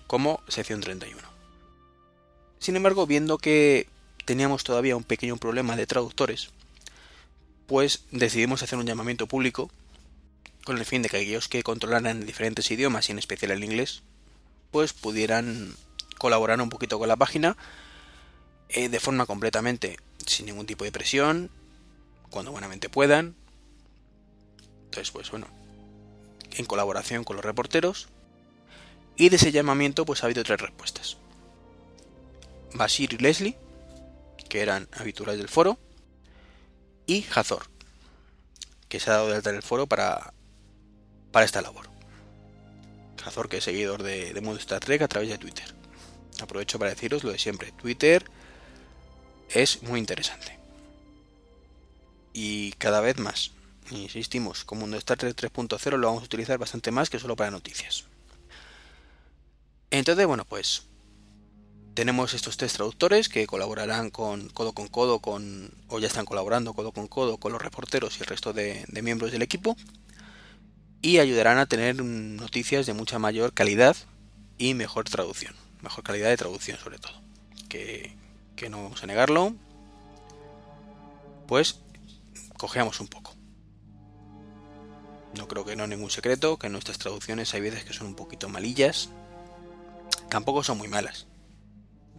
como 0.07 0.43
sección 0.49 0.81
31. 0.81 1.38
Sin 2.59 2.77
embargo, 2.77 3.07
viendo 3.07 3.39
que 3.39 3.89
teníamos 4.25 4.65
todavía 4.65 4.97
un 4.97 5.05
pequeño 5.05 5.37
problema 5.37 5.77
de 5.77 5.87
traductores, 5.87 6.51
pues 7.67 8.05
decidimos 8.11 8.63
hacer 8.63 8.79
un 8.79 8.87
llamamiento 8.87 9.27
público 9.27 9.71
con 10.65 10.77
el 10.77 10.85
fin 10.85 11.03
de 11.03 11.09
que 11.09 11.19
aquellos 11.19 11.49
que 11.49 11.63
controlaran 11.63 12.27
diferentes 12.27 12.71
idiomas 12.71 13.09
y 13.09 13.13
en 13.13 13.19
especial 13.19 13.53
el 13.53 13.65
inglés, 13.65 14.03
pues 14.71 14.93
pudieran 14.93 15.75
colaborar 16.19 16.61
un 16.61 16.69
poquito 16.69 16.99
con 16.99 17.09
la 17.09 17.17
página 17.17 17.57
eh, 18.69 18.89
de 18.89 19.01
forma 19.01 19.25
completamente 19.25 19.97
sin 20.27 20.47
ningún 20.47 20.67
tipo 20.67 20.85
de 20.85 20.93
presión, 20.93 21.51
cuando 22.29 22.53
buenamente 22.53 22.89
puedan. 22.89 23.35
Entonces, 24.85 25.11
pues 25.11 25.31
bueno, 25.31 25.47
en 26.53 26.67
colaboración 26.67 27.25
con 27.25 27.37
los 27.37 27.45
reporteros, 27.45 28.09
y 29.17 29.31
de 29.31 29.37
ese 29.37 29.53
llamamiento 29.53 30.05
pues 30.05 30.23
ha 30.23 30.27
habido 30.27 30.45
tres 30.45 30.61
respuestas. 30.61 31.17
Basir 32.75 33.13
y 33.15 33.19
Leslie, 33.19 33.57
que 34.49 34.61
eran 34.61 34.89
habituales 34.93 35.39
del 35.39 35.49
foro, 35.49 35.79
y 37.07 37.25
Hazor, 37.35 37.67
que 38.89 39.01
se 39.01 39.11
ha 39.11 39.15
dado 39.15 39.29
de 39.29 39.37
alta 39.37 39.51
en 39.51 39.57
el 39.57 39.63
foro 39.63 39.87
para, 39.87 40.33
para 41.33 41.47
esta 41.47 41.63
labor. 41.63 41.89
Hazor, 43.25 43.49
que 43.49 43.59
es 43.59 43.65
seguidor 43.65 44.03
de, 44.03 44.33
de 44.33 44.41
Mundo 44.41 44.61
Star 44.61 44.81
Trek 44.81 45.03
a 45.03 45.09
través 45.09 45.29
de 45.29 45.39
Twitter. 45.39 45.67
Aprovecho 46.41 46.79
para 46.79 46.91
deciros 46.91 47.25
lo 47.25 47.33
de 47.33 47.39
siempre. 47.39 47.73
Twitter 47.73 48.25
es 49.51 49.83
muy 49.83 49.99
interesante. 49.99 50.59
Y 52.33 52.73
cada 52.73 53.01
vez 53.01 53.19
más 53.19 53.53
insistimos, 53.91 54.65
como 54.65 54.83
Mundo 54.83 54.97
Star 54.99 55.19
Trek 55.19 55.37
3.0 55.37 55.97
lo 55.97 56.07
vamos 56.07 56.23
a 56.23 56.27
utilizar 56.27 56.59
bastante 56.59 56.91
más 56.91 57.11
que 57.11 57.19
solo 57.19 57.37
para 57.37 57.51
noticias. 57.51 58.05
Entonces, 59.91 60.27
bueno, 60.27 60.45
pues 60.45 60.88
tenemos 61.99 62.33
estos 62.33 62.57
tres 62.57 62.75
traductores 62.75 63.29
que 63.29 63.49
colaborarán 63.49 64.11
con 64.11 64.51
codo 64.51 64.73
con 64.73 64.87
codo 64.87 65.19
con 65.19 65.73
o 65.89 65.99
ya 65.99 66.07
están 66.07 66.27
colaborando 66.27 66.73
codo 66.73 66.93
con 66.93 67.09
codo 67.09 67.39
con 67.39 67.51
los 67.51 67.61
reporteros 67.61 68.17
y 68.17 68.21
el 68.21 68.27
resto 68.27 68.53
de, 68.53 68.85
miembros 69.03 69.33
del 69.33 69.43
equipo 69.43 69.77
y 71.03 71.19
ayudarán 71.19 71.59
a 71.59 71.67
tener 71.67 72.01
noticias 72.01 72.87
de 72.87 72.95
mucha 72.95 73.19
mayor 73.19 73.53
calidad 73.53 73.97
y 74.59 74.75
mejor 74.75 75.07
traducción, 75.11 75.57
mejor 75.83 76.05
calidad 76.05 76.29
de 76.29 76.37
traducción 76.37 76.79
sobre 76.79 77.01
todo, 77.01 77.15
que, 77.69 78.15
no 78.71 78.85
vamos 78.85 79.03
a 79.03 79.07
negarlo, 79.09 79.57
pues 81.49 81.81
cogeamos 82.59 83.01
un 83.01 83.09
poco. 83.09 83.35
No 85.37 85.49
creo 85.49 85.65
que 85.65 85.75
no 85.75 85.89
ningún 85.89 86.13
secreto, 86.13 86.61
que 86.61 86.69
nuestras 86.69 86.99
traducciones 86.99 87.55
hay 87.55 87.61
veces 87.61 87.85
que 87.85 87.93
son 87.93 88.07
un 88.07 88.15
poquito 88.15 88.49
malillas. 88.49 89.09
tampoco 90.29 90.63
son 90.63 90.79
muy 90.79 90.87
malas. 90.87 91.28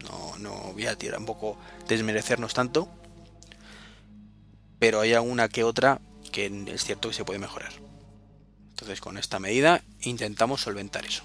No, 0.04 0.38
no 0.38 0.74
voy 0.74 0.86
a 0.88 0.96
tirar 0.96 1.20
un 1.20 1.26
poco 1.26 1.58
desmerecernos 1.88 2.54
tanto. 2.54 2.90
Pero 4.80 5.02
hay 5.02 5.14
alguna 5.14 5.50
que 5.50 5.64
otra 5.64 6.00
que 6.32 6.46
es 6.68 6.84
cierto 6.84 7.10
que 7.10 7.16
se 7.16 7.26
puede 7.26 7.40
mejorar. 7.40 7.74
Entonces 8.70 9.02
con 9.02 9.18
esta 9.18 9.40
medida 9.40 9.84
intentamos 10.02 10.62
solventar 10.62 11.06
eso. 11.06 11.24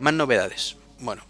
Más 0.00 0.14
novedades. 0.14 0.76
Bueno. 0.98 1.22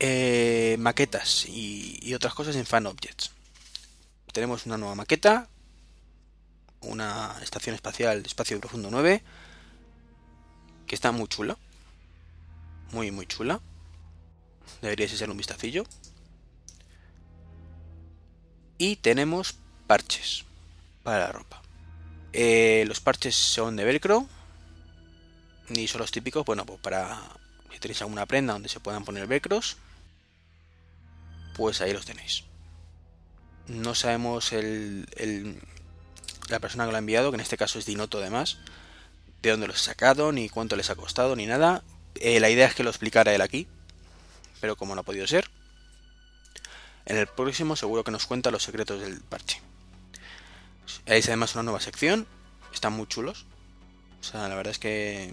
Eh, 0.00 0.76
maquetas 0.78 1.46
y, 1.46 2.14
otras 2.14 2.32
cosas 2.32 2.56
en 2.56 2.64
FanObjects. 2.64 3.32
Tenemos 4.32 4.64
una 4.66 4.78
nueva 4.78 4.94
maqueta. 4.94 5.48
Una 6.80 7.36
estación 7.42 7.74
espacial 7.74 8.24
espacio 8.24 8.58
profundo 8.60 8.88
9. 8.90 9.22
Que 10.86 10.94
está 10.94 11.12
muy 11.12 11.28
chula. 11.28 11.58
Muy, 12.92 13.10
muy 13.10 13.26
chula. 13.26 13.60
Deberíais 14.82 15.12
echar 15.12 15.30
un 15.30 15.36
vistacillo. 15.36 15.84
Y 18.78 18.96
tenemos 18.96 19.56
parches 19.86 20.44
para 21.02 21.20
la 21.20 21.32
ropa. 21.32 21.62
Eh, 22.32 22.84
los 22.86 23.00
parches 23.00 23.34
son 23.34 23.76
de 23.76 23.84
velcro. 23.84 24.26
Y 25.70 25.88
son 25.88 26.00
los 26.00 26.10
típicos, 26.10 26.44
bueno, 26.44 26.64
pues 26.64 26.80
para 26.80 27.20
si 27.78 27.80
tenéis 27.80 28.02
alguna 28.02 28.26
prenda 28.26 28.54
donde 28.54 28.68
se 28.68 28.80
puedan 28.80 29.04
poner 29.04 29.26
velcros, 29.26 29.76
pues 31.54 31.80
ahí 31.80 31.92
los 31.92 32.06
tenéis. 32.06 32.44
No 33.68 33.94
sabemos 33.94 34.52
el, 34.52 35.06
la 36.48 36.58
persona 36.58 36.86
que 36.86 36.90
lo 36.90 36.96
ha 36.96 36.98
enviado, 36.98 37.30
que 37.30 37.36
en 37.36 37.40
este 37.40 37.56
caso 37.56 37.78
es 37.78 37.86
Dinoto 37.86 38.18
además, 38.18 38.58
de 39.42 39.50
dónde 39.50 39.68
los 39.68 39.76
ha 39.76 39.84
sacado, 39.84 40.32
ni 40.32 40.48
cuánto 40.48 40.74
les 40.74 40.90
ha 40.90 40.96
costado, 40.96 41.36
ni 41.36 41.46
nada. 41.46 41.84
Eh, 42.16 42.40
la 42.40 42.50
idea 42.50 42.66
es 42.66 42.74
que 42.74 42.82
lo 42.82 42.90
explicara 42.90 43.34
él 43.34 43.42
aquí, 43.42 43.68
pero 44.60 44.76
como 44.76 44.94
no 44.94 45.00
ha 45.00 45.04
podido 45.04 45.26
ser, 45.26 45.48
en 47.06 47.16
el 47.16 47.26
próximo 47.26 47.76
seguro 47.76 48.04
que 48.04 48.10
nos 48.10 48.26
cuenta 48.26 48.50
los 48.50 48.62
secretos 48.62 49.00
del 49.00 49.20
parche. 49.20 49.60
Hay 51.06 51.20
además 51.22 51.54
una 51.54 51.64
nueva 51.64 51.80
sección, 51.80 52.26
están 52.72 52.92
muy 52.92 53.06
chulos. 53.06 53.46
O 54.20 54.24
sea, 54.24 54.48
la 54.48 54.54
verdad 54.54 54.72
es 54.72 54.78
que, 54.78 55.32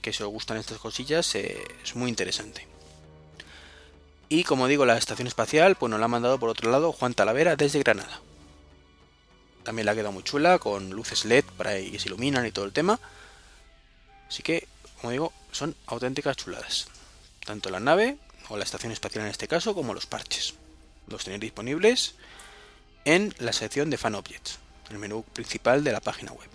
que 0.00 0.12
si 0.12 0.22
os 0.22 0.30
gustan 0.30 0.56
estas 0.56 0.78
cosillas 0.78 1.34
eh, 1.34 1.62
es 1.82 1.94
muy 1.94 2.08
interesante. 2.08 2.66
Y 4.28 4.44
como 4.44 4.66
digo, 4.66 4.86
la 4.86 4.96
estación 4.96 5.28
espacial, 5.28 5.76
pues 5.76 5.90
nos 5.90 6.00
la 6.00 6.06
ha 6.06 6.08
mandado 6.08 6.38
por 6.38 6.48
otro 6.48 6.70
lado 6.70 6.92
Juan 6.92 7.14
Talavera 7.14 7.54
desde 7.54 7.80
Granada. 7.80 8.20
También 9.62 9.86
la 9.86 9.92
ha 9.92 9.94
quedado 9.94 10.12
muy 10.12 10.24
chula, 10.24 10.58
con 10.58 10.90
luces 10.90 11.24
LED 11.24 11.44
para 11.56 11.74
que 11.74 11.98
se 11.98 12.08
iluminan 12.08 12.46
y 12.46 12.50
todo 12.50 12.64
el 12.64 12.72
tema. 12.72 12.98
Así 14.28 14.42
que, 14.42 14.66
como 15.00 15.10
digo, 15.10 15.32
son 15.52 15.76
auténticas 15.86 16.36
chuladas. 16.36 16.88
Tanto 17.44 17.70
la 17.70 17.78
nave, 17.78 18.16
o 18.48 18.56
la 18.56 18.64
estación 18.64 18.92
espacial 18.92 19.24
en 19.24 19.30
este 19.30 19.48
caso, 19.48 19.74
como 19.74 19.94
los 19.94 20.06
parches. 20.06 20.54
Los 21.08 21.24
tenéis 21.24 21.40
disponibles 21.40 22.14
en 23.04 23.34
la 23.38 23.52
sección 23.52 23.90
de 23.90 23.98
Fan 23.98 24.14
Objects, 24.14 24.58
el 24.90 24.98
menú 24.98 25.24
principal 25.24 25.84
de 25.84 25.92
la 25.92 26.00
página 26.00 26.32
web. 26.32 26.48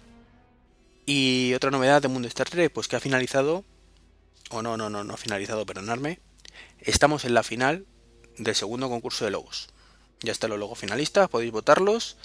Y 1.06 1.54
otra 1.54 1.72
novedad 1.72 2.02
de 2.02 2.08
Mundo 2.08 2.28
Star 2.28 2.50
Trek, 2.50 2.72
pues 2.72 2.88
que 2.88 2.96
ha 2.96 3.00
finalizado, 3.00 3.64
o 4.50 4.62
no, 4.62 4.78
no, 4.78 4.90
no, 4.90 5.04
no 5.04 5.14
ha 5.14 5.18
finalizado, 5.18 5.66
perdonadme, 5.66 6.20
estamos 6.80 7.26
en 7.26 7.34
la 7.34 7.44
final 7.44 7.86
del 8.38 8.56
segundo 8.56 8.90
concurso 8.90 9.26
de 9.26 9.32
logos. 9.32 9.70
Ya 10.22 10.32
están 10.32 10.50
los 10.50 10.60
logos 10.60 10.80
finalistas, 10.80 11.30
podéis 11.30 11.52
votarlos. 11.52 12.18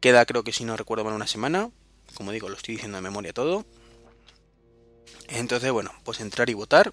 Queda, 0.00 0.26
creo 0.26 0.44
que 0.44 0.52
si 0.52 0.64
no 0.64 0.76
recuerdo 0.76 1.04
mal, 1.04 1.14
una 1.14 1.26
semana. 1.26 1.70
Como 2.14 2.32
digo, 2.32 2.48
lo 2.48 2.56
estoy 2.56 2.74
diciendo 2.74 2.96
de 2.98 3.02
memoria 3.02 3.32
todo. 3.32 3.64
Entonces, 5.28 5.72
bueno, 5.72 5.92
pues 6.04 6.20
entrar 6.20 6.50
y 6.50 6.54
votar 6.54 6.92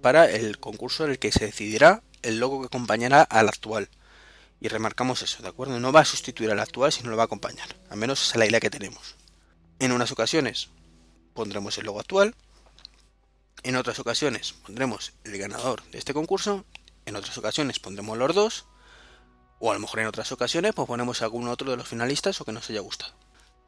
para 0.00 0.30
el 0.30 0.58
concurso 0.58 1.04
en 1.04 1.12
el 1.12 1.18
que 1.18 1.32
se 1.32 1.46
decidirá 1.46 2.02
el 2.22 2.38
logo 2.38 2.60
que 2.60 2.66
acompañará 2.66 3.22
al 3.22 3.48
actual. 3.48 3.88
Y 4.60 4.68
remarcamos 4.68 5.22
eso, 5.22 5.42
¿de 5.42 5.48
acuerdo? 5.48 5.80
No 5.80 5.92
va 5.92 6.00
a 6.00 6.04
sustituir 6.04 6.50
al 6.50 6.60
actual, 6.60 6.92
sino 6.92 7.10
lo 7.10 7.16
va 7.16 7.22
a 7.22 7.26
acompañar. 7.26 7.76
Al 7.88 7.96
menos 7.96 8.22
esa 8.22 8.32
es 8.32 8.36
la 8.38 8.46
idea 8.46 8.60
que 8.60 8.70
tenemos. 8.70 9.16
En 9.78 9.92
unas 9.92 10.12
ocasiones 10.12 10.68
pondremos 11.32 11.78
el 11.78 11.86
logo 11.86 12.00
actual. 12.00 12.34
En 13.62 13.76
otras 13.76 13.98
ocasiones 13.98 14.52
pondremos 14.52 15.12
el 15.24 15.38
ganador 15.38 15.82
de 15.90 15.98
este 15.98 16.12
concurso. 16.12 16.64
En 17.06 17.16
otras 17.16 17.36
ocasiones 17.38 17.78
pondremos 17.78 18.18
los 18.18 18.34
dos. 18.34 18.66
O 19.58 19.70
a 19.70 19.74
lo 19.74 19.80
mejor 19.80 20.00
en 20.00 20.06
otras 20.06 20.30
ocasiones 20.32 20.74
pues 20.74 20.86
ponemos 20.86 21.22
algún 21.22 21.48
otro 21.48 21.70
de 21.70 21.76
los 21.78 21.88
finalistas 21.88 22.40
o 22.40 22.44
que 22.44 22.52
nos 22.52 22.68
haya 22.68 22.80
gustado. 22.80 23.14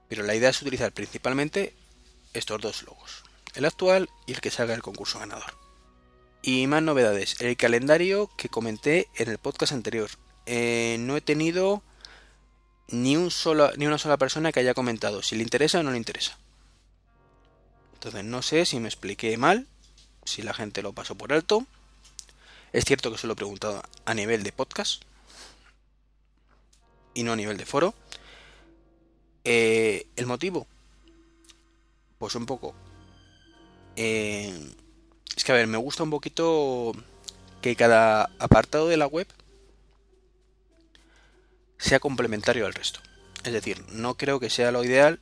Pero 0.08 0.24
la 0.24 0.34
idea 0.34 0.50
es 0.50 0.60
utilizar 0.60 0.92
principalmente 0.92 1.74
estos 2.34 2.60
dos 2.60 2.82
logos. 2.82 3.22
El 3.54 3.64
actual 3.64 4.10
y 4.26 4.32
el 4.32 4.40
que 4.42 4.50
salga 4.50 4.74
el 4.74 4.82
concurso 4.82 5.18
ganador. 5.18 5.61
Y 6.42 6.66
más 6.66 6.82
novedades. 6.82 7.40
El 7.40 7.56
calendario 7.56 8.28
que 8.36 8.48
comenté 8.48 9.08
en 9.14 9.30
el 9.30 9.38
podcast 9.38 9.72
anterior. 9.72 10.10
Eh, 10.46 10.96
no 10.98 11.16
he 11.16 11.20
tenido 11.20 11.84
ni, 12.88 13.16
un 13.16 13.30
ni 13.76 13.86
una 13.86 13.98
sola 13.98 14.16
persona 14.16 14.50
que 14.50 14.58
haya 14.58 14.74
comentado 14.74 15.22
si 15.22 15.36
le 15.36 15.44
interesa 15.44 15.78
o 15.78 15.82
no 15.84 15.92
le 15.92 15.98
interesa. 15.98 16.36
Entonces 17.94 18.24
no 18.24 18.42
sé 18.42 18.66
si 18.66 18.80
me 18.80 18.88
expliqué 18.88 19.36
mal, 19.36 19.68
si 20.24 20.42
la 20.42 20.52
gente 20.52 20.82
lo 20.82 20.92
pasó 20.92 21.14
por 21.14 21.32
alto. 21.32 21.64
Es 22.72 22.84
cierto 22.84 23.12
que 23.12 23.18
se 23.18 23.28
lo 23.28 23.34
he 23.34 23.36
preguntado 23.36 23.82
a 24.04 24.14
nivel 24.14 24.42
de 24.42 24.50
podcast 24.50 25.04
y 27.14 27.22
no 27.22 27.32
a 27.32 27.36
nivel 27.36 27.56
de 27.56 27.66
foro. 27.66 27.94
Eh, 29.44 30.08
el 30.16 30.26
motivo, 30.26 30.66
pues 32.18 32.34
un 32.34 32.46
poco 32.46 32.74
eh, 33.96 34.52
es 35.36 35.44
que 35.44 35.52
a 35.52 35.54
ver, 35.54 35.66
me 35.66 35.78
gusta 35.78 36.02
un 36.02 36.10
poquito 36.10 36.92
que 37.60 37.76
cada 37.76 38.30
apartado 38.38 38.88
de 38.88 38.96
la 38.96 39.06
web 39.06 39.26
sea 41.78 42.00
complementario 42.00 42.66
al 42.66 42.74
resto. 42.74 43.00
Es 43.44 43.52
decir, 43.52 43.84
no 43.90 44.16
creo 44.16 44.38
que 44.38 44.50
sea 44.50 44.72
lo 44.72 44.84
ideal 44.84 45.20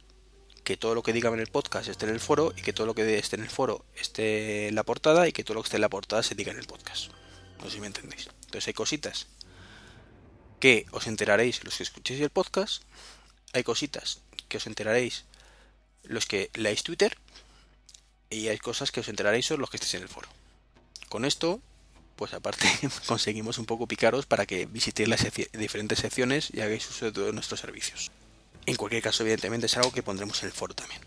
que 0.65 0.77
todo 0.77 0.95
lo 0.95 1.03
que 1.03 1.13
diga 1.13 1.31
en 1.31 1.41
el 1.41 1.47
podcast 1.47 1.89
esté 1.89 2.07
en 2.07 2.13
el 2.13 2.21
foro 2.21 2.53
y 2.57 2.63
que 2.63 2.73
todo 2.73 2.87
lo 2.87 2.95
que 2.95 3.19
esté 3.19 3.37
en 3.37 3.43
el 3.43 3.49
foro 3.49 3.85
esté 3.97 4.69
en 4.69 4.75
la 4.75 4.85
portada 4.85 5.27
y 5.27 5.33
que 5.33 5.43
todo 5.43 5.55
lo 5.55 5.63
que 5.63 5.69
esté 5.69 5.77
en 5.79 5.83
la 5.83 5.89
portada 5.89 6.23
se 6.23 6.35
diga 6.35 6.53
en 6.53 6.59
el 6.59 6.67
podcast. 6.67 7.11
No 7.59 7.65
sé 7.65 7.73
si 7.73 7.81
me 7.81 7.87
entendéis. 7.87 8.29
Entonces 8.45 8.69
hay 8.69 8.75
cositas 8.75 9.27
que 10.61 10.87
os 10.93 11.07
enteraréis 11.07 11.65
los 11.65 11.77
que 11.77 11.83
escuchéis 11.83 12.21
el 12.21 12.31
podcast. 12.31 12.83
Hay 13.53 13.65
cositas 13.65 14.21
que 14.49 14.59
os 14.59 14.67
enteraréis 14.67 15.25
los 16.05 16.27
que 16.27 16.51
leáis 16.55 16.83
Twitter 16.83 17.17
y 18.31 18.49
hay 18.49 18.59
cosas 18.59 18.93
que 18.93 19.01
os 19.01 19.09
enteraréis 19.09 19.47
sobre 19.47 19.61
los 19.61 19.71
que 19.71 19.77
estéis 19.77 19.95
en 19.95 20.03
el 20.03 20.09
foro. 20.09 20.29
Con 21.09 21.25
esto, 21.25 21.61
pues 22.15 22.33
aparte 22.33 22.69
conseguimos 23.07 23.59
un 23.59 23.67
poco 23.67 23.89
picaros 23.89 24.27
para 24.27 24.47
que 24.47 24.67
visitéis 24.67 25.09
las 25.09 25.27
diferentes 25.53 25.99
secciones 25.99 26.51
y 26.55 26.61
hagáis 26.61 26.89
uso 26.89 27.07
de 27.07 27.13
todos 27.13 27.35
nuestros 27.35 27.61
servicios. 27.61 28.11
En 28.67 28.77
cualquier 28.77 29.03
caso, 29.03 29.25
evidentemente 29.25 29.67
es 29.67 29.77
algo 29.77 29.93
que 29.93 30.03
pondremos 30.03 30.43
en 30.43 30.47
el 30.47 30.53
foro 30.53 30.75
también. 30.75 31.01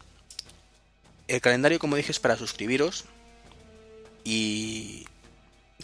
El 1.28 1.40
calendario, 1.40 1.80
como 1.80 1.96
dije, 1.96 2.12
es 2.12 2.20
para 2.20 2.38
suscribiros 2.38 3.06
y 4.26 5.06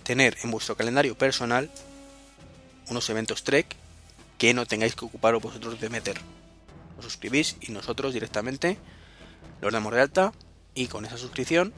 tener 0.04 0.38
en 0.44 0.52
vuestro 0.52 0.76
calendario 0.76 1.18
personal 1.18 1.72
unos 2.90 3.10
eventos 3.10 3.44
Trek 3.44 3.76
que 4.38 4.54
no 4.54 4.66
tengáis 4.66 4.96
que 4.96 5.06
ocuparos 5.06 5.42
vosotros 5.42 5.80
de 5.80 5.90
meter. 5.90 6.20
Os 6.98 7.06
suscribís 7.06 7.56
y 7.62 7.72
nosotros 7.72 8.14
directamente 8.14 8.78
los 9.62 9.72
damos 9.72 9.94
de 9.94 10.02
alta 10.02 10.34
y 10.74 10.88
con 10.88 11.06
esa 11.06 11.18
suscripción 11.18 11.74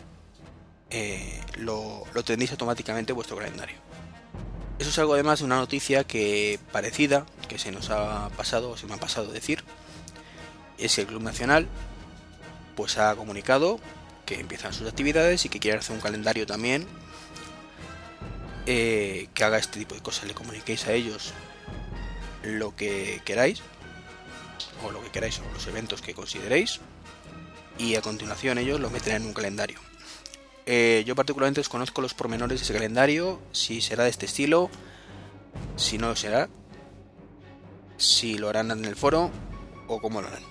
eh, 0.89 1.41
lo, 1.57 2.03
lo 2.13 2.23
tendréis 2.23 2.51
automáticamente 2.51 3.11
en 3.11 3.15
vuestro 3.15 3.37
calendario. 3.37 3.77
Eso 4.79 4.89
es 4.89 4.99
algo 4.99 5.13
además 5.13 5.39
de 5.39 5.45
una 5.45 5.57
noticia 5.57 6.03
que 6.03 6.59
parecida, 6.71 7.25
que 7.47 7.59
se 7.59 7.71
nos 7.71 7.89
ha 7.91 8.29
pasado, 8.35 8.71
o 8.71 8.77
se 8.77 8.87
me 8.87 8.95
ha 8.95 8.97
pasado 8.97 9.31
decir, 9.31 9.63
es 10.77 10.95
que 10.95 11.01
el 11.01 11.07
Club 11.07 11.21
Nacional 11.21 11.67
pues 12.75 12.97
ha 12.97 13.15
comunicado 13.15 13.79
que 14.25 14.39
empiezan 14.39 14.73
sus 14.73 14.87
actividades 14.87 15.45
y 15.45 15.49
que 15.49 15.59
quiere 15.59 15.77
hacer 15.77 15.95
un 15.95 16.01
calendario 16.01 16.47
también 16.47 16.87
eh, 18.65 19.27
que 19.33 19.43
haga 19.43 19.57
este 19.57 19.79
tipo 19.79 19.93
de 19.93 20.01
cosas. 20.01 20.25
Le 20.25 20.33
comuniquéis 20.33 20.87
a 20.87 20.93
ellos 20.93 21.33
lo 22.43 22.75
que 22.75 23.21
queráis 23.23 23.61
o 24.83 24.91
lo 24.91 25.03
que 25.03 25.09
queráis 25.09 25.39
o 25.39 25.53
los 25.53 25.67
eventos 25.67 26.01
que 26.01 26.13
consideréis 26.13 26.79
y 27.77 27.95
a 27.95 28.01
continuación 28.01 28.57
ellos 28.57 28.79
lo 28.79 28.89
meten 28.89 29.15
en 29.15 29.25
un 29.25 29.33
calendario. 29.33 29.79
Eh, 30.65 31.03
yo 31.05 31.15
particularmente 31.15 31.59
desconozco 31.59 32.01
los 32.01 32.13
pormenores 32.13 32.59
de 32.59 32.63
ese 32.63 32.73
calendario, 32.73 33.39
si 33.51 33.81
será 33.81 34.03
de 34.03 34.09
este 34.09 34.25
estilo, 34.25 34.69
si 35.75 35.97
no 35.97 36.09
lo 36.09 36.15
será, 36.15 36.49
si 37.97 38.37
lo 38.37 38.49
harán 38.49 38.71
en 38.71 38.85
el 38.85 38.95
foro 38.95 39.31
o 39.87 39.99
cómo 39.99 40.21
lo 40.21 40.27
harán. 40.27 40.43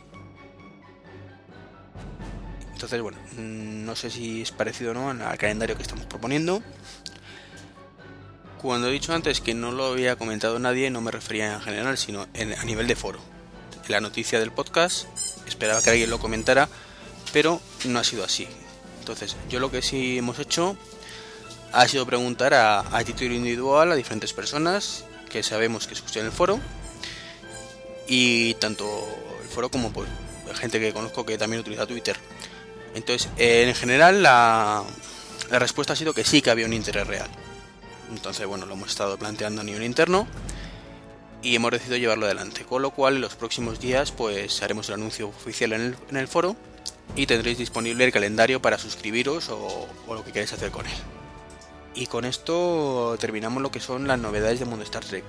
Entonces, 2.72 3.02
bueno, 3.02 3.18
no 3.36 3.94
sé 3.94 4.10
si 4.10 4.42
es 4.42 4.52
parecido 4.52 4.92
o 4.92 4.94
no 4.94 5.10
al 5.10 5.38
calendario 5.38 5.76
que 5.76 5.82
estamos 5.82 6.06
proponiendo. 6.06 6.62
Cuando 8.60 8.88
he 8.88 8.92
dicho 8.92 9.14
antes 9.14 9.40
que 9.40 9.54
no 9.54 9.70
lo 9.70 9.86
había 9.86 10.16
comentado 10.16 10.58
nadie, 10.58 10.90
no 10.90 11.00
me 11.00 11.10
refería 11.10 11.54
en 11.54 11.60
general, 11.60 11.98
sino 11.98 12.22
a 12.22 12.64
nivel 12.64 12.86
de 12.86 12.96
foro. 12.96 13.20
En 13.84 13.92
la 13.92 14.00
noticia 14.00 14.38
del 14.38 14.50
podcast, 14.50 15.06
esperaba 15.46 15.82
que 15.82 15.90
alguien 15.90 16.10
lo 16.10 16.18
comentara 16.18 16.68
pero 17.32 17.60
no 17.84 17.98
ha 17.98 18.04
sido 18.04 18.24
así. 18.24 18.46
Entonces, 19.00 19.36
yo 19.48 19.60
lo 19.60 19.70
que 19.70 19.82
sí 19.82 20.18
hemos 20.18 20.38
hecho 20.38 20.76
ha 21.72 21.86
sido 21.88 22.06
preguntar 22.06 22.54
a, 22.54 22.84
título 23.04 23.34
individual 23.34 23.92
a 23.92 23.94
diferentes 23.94 24.32
personas 24.32 25.04
que 25.28 25.42
sabemos 25.42 25.86
que 25.86 25.94
escuchan 25.94 26.26
el 26.26 26.32
foro 26.32 26.58
y 28.08 28.54
tanto 28.54 28.84
el 29.42 29.48
foro 29.48 29.70
como 29.70 29.92
pues, 29.92 30.08
gente 30.54 30.80
que 30.80 30.92
conozco 30.92 31.24
que 31.24 31.38
también 31.38 31.60
utiliza 31.60 31.86
Twitter. 31.86 32.16
Entonces, 32.94 33.28
en 33.38 33.74
general 33.74 34.22
la, 34.22 34.82
respuesta 35.50 35.92
ha 35.92 35.96
sido 35.96 36.12
que 36.12 36.24
sí 36.24 36.42
que 36.42 36.50
había 36.50 36.66
un 36.66 36.72
interés 36.72 37.06
real. 37.06 37.28
Entonces, 38.10 38.46
bueno, 38.46 38.66
lo 38.66 38.74
hemos 38.74 38.90
estado 38.90 39.16
planteando 39.16 39.60
a 39.60 39.64
nivel 39.64 39.84
interno 39.84 40.26
y 41.42 41.54
hemos 41.54 41.70
decidido 41.70 41.96
llevarlo 41.96 42.26
adelante. 42.26 42.64
Con 42.64 42.82
lo 42.82 42.90
cual, 42.90 43.14
en 43.14 43.20
los 43.20 43.36
próximos 43.36 43.78
días, 43.78 44.10
pues 44.10 44.60
haremos 44.62 44.88
el 44.88 44.94
anuncio 44.94 45.28
oficial 45.28 45.72
en 45.72 46.16
el 46.16 46.28
foro 46.28 46.56
y 47.16 47.26
tendréis 47.26 47.58
disponible 47.58 48.04
el 48.04 48.12
calendario 48.12 48.62
para 48.62 48.78
suscribiros 48.78 49.48
o, 49.48 49.88
lo 50.08 50.24
que 50.24 50.32
queráis 50.32 50.52
hacer 50.52 50.70
con 50.70 50.86
él. 50.86 50.96
Y 51.94 52.06
con 52.06 52.24
esto 52.24 53.16
terminamos 53.18 53.62
lo 53.62 53.70
que 53.70 53.80
son 53.80 54.06
las 54.06 54.18
novedades 54.18 54.60
de 54.60 54.64
Mundo 54.64 54.84
Star 54.84 55.04
Trek. 55.04 55.24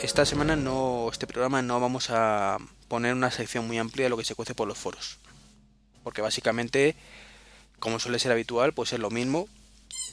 Esta 0.00 0.24
semana 0.24 0.54
no, 0.54 1.08
este 1.10 1.26
programa 1.26 1.62
no 1.62 1.80
vamos 1.80 2.10
a 2.10 2.58
poner 2.88 3.14
una 3.14 3.30
sección 3.30 3.66
muy 3.66 3.78
amplia 3.78 4.06
de 4.06 4.10
lo 4.10 4.16
que 4.16 4.24
se 4.24 4.34
cuece 4.34 4.54
por 4.54 4.68
los 4.68 4.78
foros. 4.78 5.18
Porque 6.02 6.22
básicamente, 6.22 6.94
como 7.78 7.98
suele 7.98 8.18
ser 8.18 8.30
habitual, 8.30 8.74
pues 8.74 8.92
es 8.92 9.00
lo 9.00 9.10
mismo 9.10 9.48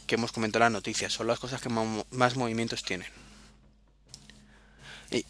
que 0.08 0.15
hemos 0.15 0.32
comentado 0.32 0.65
en 0.65 0.74
las 0.74 0.80
noticias. 0.80 1.13
Son 1.13 1.28
las 1.28 1.39
cosas 1.39 1.62
que 1.62 1.69
más 1.69 2.36
movimientos 2.36 2.84
tienen. 2.84 3.08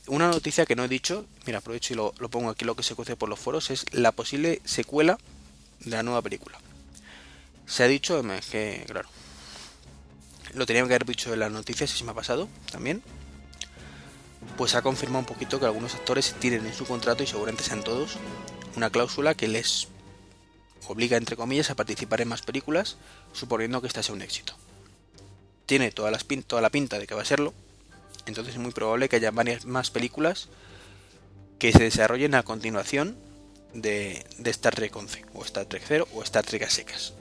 Una 0.08 0.28
noticia 0.30 0.66
que 0.66 0.76
no 0.76 0.84
he 0.84 0.88
dicho, 0.88 1.26
mira, 1.46 1.58
aprovecho 1.58 1.94
y 1.94 1.96
lo, 1.96 2.14
lo 2.20 2.30
pongo 2.30 2.52
aquí 2.52 2.66
lo 2.66 2.76
que 2.76 2.84
se 2.84 2.94
cuece 2.94 3.16
por 3.16 3.30
los 3.30 3.40
foros, 3.40 3.72
es 3.72 3.86
la 3.94 4.12
posible 4.12 4.62
secuela 4.64 5.18
de 5.80 5.92
la 5.92 6.04
nueva 6.04 6.22
película. 6.22 6.60
Se 7.66 7.84
ha 7.84 7.88
dicho, 7.88 8.22
que 8.52 8.84
claro, 8.86 9.10
lo 10.54 10.66
tenía 10.66 10.84
que 10.84 10.94
haber 10.94 11.06
dicho 11.06 11.34
en 11.34 11.40
las 11.40 11.52
noticias 11.52 11.90
se 11.90 12.04
me 12.04 12.12
ha 12.12 12.14
pasado 12.14 12.48
también. 12.72 13.02
Pues 14.58 14.76
ha 14.76 14.82
confirmado 14.82 15.20
un 15.20 15.26
poquito 15.26 15.60
que 15.60 15.66
algunos 15.66 15.96
actores 15.96 16.36
tienen 16.40 16.66
en 16.66 16.74
su 16.74 16.86
contrato, 16.86 17.24
y 17.24 17.28
seguramente 17.28 17.64
sean 17.64 17.84
todos, 17.84 18.18
una 18.76 18.90
cláusula 18.90 19.34
que 19.34 19.48
les 19.48 19.88
obliga, 20.88 21.18
entre 21.18 21.36
comillas, 21.36 21.70
a 21.70 21.76
participar 21.76 22.22
en 22.22 22.28
más 22.28 22.42
películas, 22.42 22.98
suponiendo 23.34 23.82
que 23.82 23.88
esta 23.88 24.04
sea 24.04 24.14
un 24.14 24.22
éxito. 24.22 24.54
Tiene 25.66 25.92
toda, 25.92 26.12
las, 26.12 26.26
toda 26.46 26.62
la 26.62 26.70
pinta 26.70 27.00
de 27.00 27.08
que 27.08 27.16
va 27.16 27.22
a 27.22 27.26
serlo, 27.26 27.54
entonces 28.26 28.56
es 28.56 28.60
muy 28.60 28.72
probable 28.72 29.10
que 29.10 29.18
haya 29.18 29.32
varias 29.32 29.66
más 29.66 29.92
películas 29.92 30.50
que 31.60 31.72
se 31.72 31.84
desarrollen 31.84 32.36
a 32.36 32.44
continuación 32.44 33.16
de, 33.74 34.26
Star 34.46 34.76
Trek 34.76 34.96
11, 34.96 35.26
o 35.34 35.44
Star 35.44 35.66
Trek 35.66 35.84
0, 35.86 36.08
o 36.14 36.24
Star 36.24 36.44
Trek 36.44 36.64
a 36.64 36.70
secas. 36.70 37.14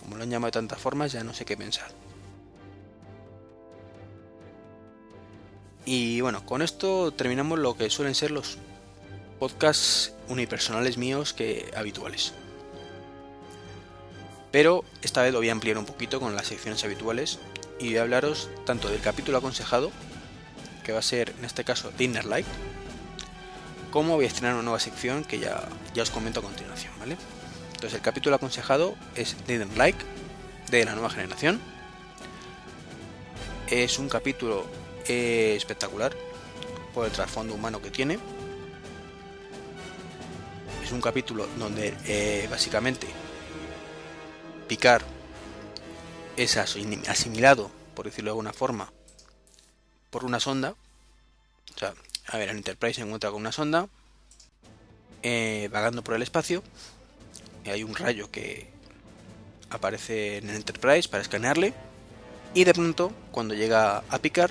Como 0.00 0.16
lo 0.16 0.24
han 0.24 0.30
llamado 0.30 0.48
de 0.48 0.52
tantas 0.52 0.80
formas, 0.80 1.12
ya 1.12 1.22
no 1.24 1.34
sé 1.34 1.44
qué 1.44 1.56
pensar. 1.56 1.90
Y 5.84 6.20
bueno, 6.20 6.44
con 6.44 6.62
esto 6.62 7.12
terminamos 7.12 7.58
lo 7.58 7.76
que 7.76 7.88
suelen 7.90 8.14
ser 8.14 8.30
los 8.30 8.58
podcasts 9.38 10.12
unipersonales 10.28 10.98
míos 10.98 11.32
que 11.32 11.70
habituales. 11.76 12.34
Pero 14.50 14.84
esta 15.02 15.22
vez 15.22 15.32
lo 15.32 15.38
voy 15.38 15.48
a 15.48 15.52
ampliar 15.52 15.78
un 15.78 15.86
poquito 15.86 16.20
con 16.20 16.34
las 16.34 16.48
secciones 16.48 16.84
habituales 16.84 17.38
y 17.80 17.88
voy 17.88 17.96
a 17.96 18.02
hablaros 18.02 18.50
tanto 18.66 18.88
del 18.88 19.00
capítulo 19.00 19.38
aconsejado, 19.38 19.90
que 20.84 20.92
va 20.92 20.98
a 20.98 21.02
ser 21.02 21.34
en 21.38 21.44
este 21.46 21.64
caso 21.64 21.90
Dinner 21.96 22.26
Like, 22.26 22.48
como 23.90 24.16
voy 24.16 24.26
a 24.26 24.28
estrenar 24.28 24.54
una 24.54 24.62
nueva 24.62 24.78
sección 24.78 25.24
que 25.24 25.38
ya, 25.38 25.66
ya 25.94 26.02
os 26.02 26.10
comento 26.10 26.40
a 26.40 26.42
continuación, 26.42 26.92
¿vale? 27.00 27.16
Entonces 27.74 27.94
el 27.94 28.02
capítulo 28.02 28.36
aconsejado 28.36 28.94
es 29.14 29.34
Dinner 29.46 29.76
Like 29.76 30.04
de 30.70 30.84
la 30.84 30.92
nueva 30.92 31.10
generación. 31.10 31.60
Es 33.68 33.98
un 33.98 34.08
capítulo 34.08 34.66
eh, 35.08 35.54
espectacular 35.56 36.12
por 36.92 37.06
el 37.06 37.12
trasfondo 37.12 37.54
humano 37.54 37.80
que 37.80 37.90
tiene. 37.90 38.18
Es 40.84 40.92
un 40.92 41.00
capítulo 41.00 41.48
donde 41.56 41.94
eh, 42.04 42.46
básicamente 42.50 43.06
Picard 44.68 45.04
es 46.42 46.56
asimilado, 46.56 47.70
por 47.94 48.06
decirlo 48.06 48.30
de 48.30 48.32
alguna 48.32 48.52
forma, 48.54 48.90
por 50.08 50.24
una 50.24 50.40
sonda. 50.40 50.74
O 51.74 51.78
sea, 51.78 51.94
a 52.28 52.38
ver, 52.38 52.48
el 52.48 52.56
Enterprise 52.56 52.94
se 52.94 53.02
encuentra 53.02 53.30
con 53.30 53.40
una 53.40 53.52
sonda 53.52 53.88
eh, 55.22 55.68
vagando 55.70 56.02
por 56.02 56.14
el 56.14 56.22
espacio. 56.22 56.62
Y 57.64 57.68
hay 57.68 57.84
un 57.84 57.94
rayo 57.94 58.30
que 58.30 58.70
aparece 59.68 60.38
en 60.38 60.48
el 60.48 60.56
Enterprise 60.56 61.08
para 61.10 61.22
escanearle. 61.22 61.74
Y 62.54 62.64
de 62.64 62.72
pronto, 62.72 63.12
cuando 63.32 63.54
llega 63.54 63.98
a 64.08 64.18
picar, 64.18 64.50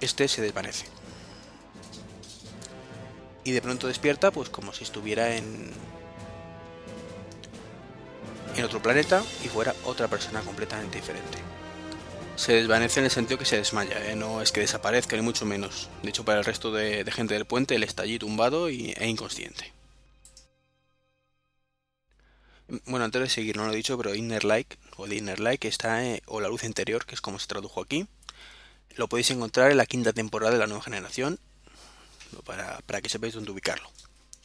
este 0.00 0.26
se 0.26 0.40
desvanece. 0.40 0.86
Y 3.44 3.52
de 3.52 3.60
pronto 3.60 3.88
despierta, 3.88 4.30
pues 4.30 4.48
como 4.48 4.72
si 4.72 4.84
estuviera 4.84 5.36
en, 5.36 5.70
en 8.60 8.66
otro 8.66 8.82
planeta 8.82 9.22
y 9.44 9.48
fuera 9.48 9.74
otra 9.84 10.08
persona 10.08 10.40
completamente 10.42 10.98
diferente. 10.98 11.38
Se 12.36 12.52
desvanece 12.52 13.00
en 13.00 13.06
el 13.06 13.10
sentido 13.10 13.38
que 13.38 13.44
se 13.44 13.56
desmaya, 13.56 14.10
¿eh? 14.10 14.16
no 14.16 14.40
es 14.40 14.52
que 14.52 14.60
desaparezca 14.60 15.16
ni 15.16 15.22
mucho 15.22 15.44
menos. 15.44 15.90
De 16.02 16.10
hecho, 16.10 16.24
para 16.24 16.38
el 16.38 16.44
resto 16.44 16.72
de, 16.72 17.04
de 17.04 17.12
gente 17.12 17.34
del 17.34 17.44
puente, 17.44 17.74
él 17.74 17.82
está 17.82 18.04
allí 18.04 18.18
tumbado 18.18 18.70
y, 18.70 18.94
e 18.96 19.08
inconsciente. 19.08 19.72
Bueno, 22.86 23.04
antes 23.04 23.20
de 23.20 23.28
seguir, 23.28 23.56
no 23.56 23.66
lo 23.66 23.72
he 23.72 23.76
dicho, 23.76 23.98
pero 23.98 24.14
Inner 24.14 24.44
Like, 24.44 24.78
o 24.96 25.08
The 25.08 25.16
Inner 25.16 25.40
Like, 25.40 25.66
está, 25.66 26.04
eh, 26.06 26.22
o 26.26 26.40
la 26.40 26.48
luz 26.48 26.62
interior, 26.62 27.04
que 27.04 27.16
es 27.16 27.20
como 27.20 27.38
se 27.38 27.48
tradujo 27.48 27.82
aquí, 27.82 28.06
lo 28.94 29.08
podéis 29.08 29.30
encontrar 29.32 29.70
en 29.72 29.76
la 29.76 29.86
quinta 29.86 30.12
temporada 30.12 30.52
de 30.52 30.60
la 30.60 30.66
nueva 30.66 30.82
generación, 30.82 31.40
para, 32.44 32.78
para 32.86 33.00
que 33.00 33.08
sepáis 33.08 33.34
dónde 33.34 33.50
ubicarlo. 33.50 33.90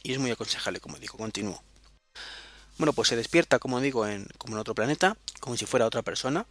Y 0.02 0.12
es 0.12 0.18
muy 0.18 0.32
aconsejable, 0.32 0.80
como 0.80 0.98
digo, 0.98 1.16
continúo. 1.16 1.62
Bueno, 2.78 2.92
pues 2.92 3.08
se 3.08 3.16
despierta, 3.16 3.58
como 3.58 3.80
digo, 3.80 4.06
en, 4.06 4.28
como 4.36 4.54
en 4.54 4.60
otro 4.60 4.74
planeta, 4.74 5.16
como 5.40 5.56
si 5.56 5.64
fuera 5.64 5.86
otra 5.86 6.02
persona. 6.02 6.46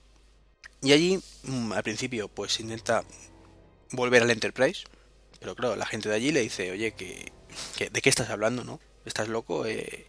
Y 0.81 0.93
allí, 0.93 1.21
mm, 1.43 1.73
al 1.73 1.83
principio, 1.83 2.27
pues 2.29 2.59
intenta 2.59 3.03
volver 3.91 4.23
al 4.23 4.31
Enterprise. 4.31 4.85
Pero 5.39 5.55
claro, 5.55 5.75
la 5.75 5.85
gente 5.85 6.09
de 6.09 6.15
allí 6.15 6.31
le 6.31 6.41
dice, 6.41 6.71
oye, 6.71 6.93
que, 6.93 7.31
¿de 7.77 8.01
qué 8.01 8.09
estás 8.09 8.29
hablando, 8.31 8.63
no? 8.63 8.79
¿Estás 9.05 9.27
loco? 9.27 9.67
Eh, 9.67 10.07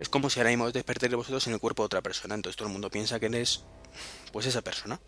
es 0.00 0.08
como 0.08 0.30
si 0.30 0.40
ahora 0.40 0.50
mismo 0.50 0.70
despertéis 0.72 1.14
vosotros 1.14 1.46
en 1.46 1.52
el 1.52 1.60
cuerpo 1.60 1.84
de 1.84 1.86
otra 1.86 2.02
persona. 2.02 2.34
Entonces 2.34 2.56
todo 2.56 2.66
el 2.66 2.72
mundo 2.72 2.90
piensa 2.90 3.20
que 3.20 3.26
eres, 3.26 3.62
pues, 4.32 4.46
esa 4.46 4.62
persona. 4.62 5.00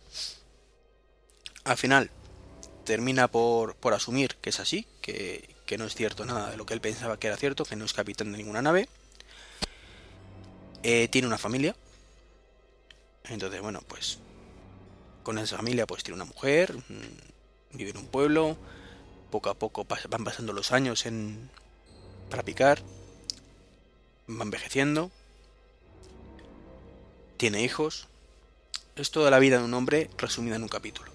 Al 1.64 1.76
final, 1.76 2.10
termina 2.84 3.26
por, 3.26 3.74
por 3.74 3.92
asumir 3.92 4.36
que 4.36 4.50
es 4.50 4.60
así, 4.60 4.86
que, 5.00 5.56
que 5.66 5.78
no 5.78 5.84
es 5.84 5.96
cierto 5.96 6.24
nada 6.24 6.52
de 6.52 6.56
lo 6.56 6.64
que 6.64 6.74
él 6.74 6.80
pensaba 6.80 7.18
que 7.18 7.26
era 7.26 7.36
cierto, 7.36 7.64
que 7.64 7.74
no 7.74 7.84
es 7.84 7.92
capitán 7.92 8.30
de 8.30 8.38
ninguna 8.38 8.62
nave 8.62 8.88
eh, 10.88 11.08
tiene 11.08 11.26
una 11.26 11.36
familia. 11.36 11.74
Entonces, 13.24 13.60
bueno, 13.60 13.80
pues 13.88 14.20
con 15.24 15.36
esa 15.36 15.56
familia 15.56 15.84
pues 15.84 16.04
tiene 16.04 16.14
una 16.14 16.26
mujer, 16.32 16.76
mm, 16.76 17.76
vive 17.76 17.90
en 17.90 17.96
un 17.96 18.06
pueblo, 18.06 18.56
poco 19.32 19.50
a 19.50 19.54
poco 19.54 19.84
van 19.84 20.22
pasando 20.22 20.52
los 20.52 20.70
años 20.70 21.04
en 21.06 21.50
para 22.30 22.44
picar, 22.44 22.82
va 24.30 24.44
envejeciendo, 24.44 25.10
tiene 27.36 27.64
hijos. 27.64 28.06
Es 28.94 29.10
toda 29.10 29.32
la 29.32 29.40
vida 29.40 29.58
de 29.58 29.64
un 29.64 29.74
hombre 29.74 30.08
resumida 30.16 30.54
en 30.54 30.62
un 30.62 30.68
capítulo. 30.68 31.10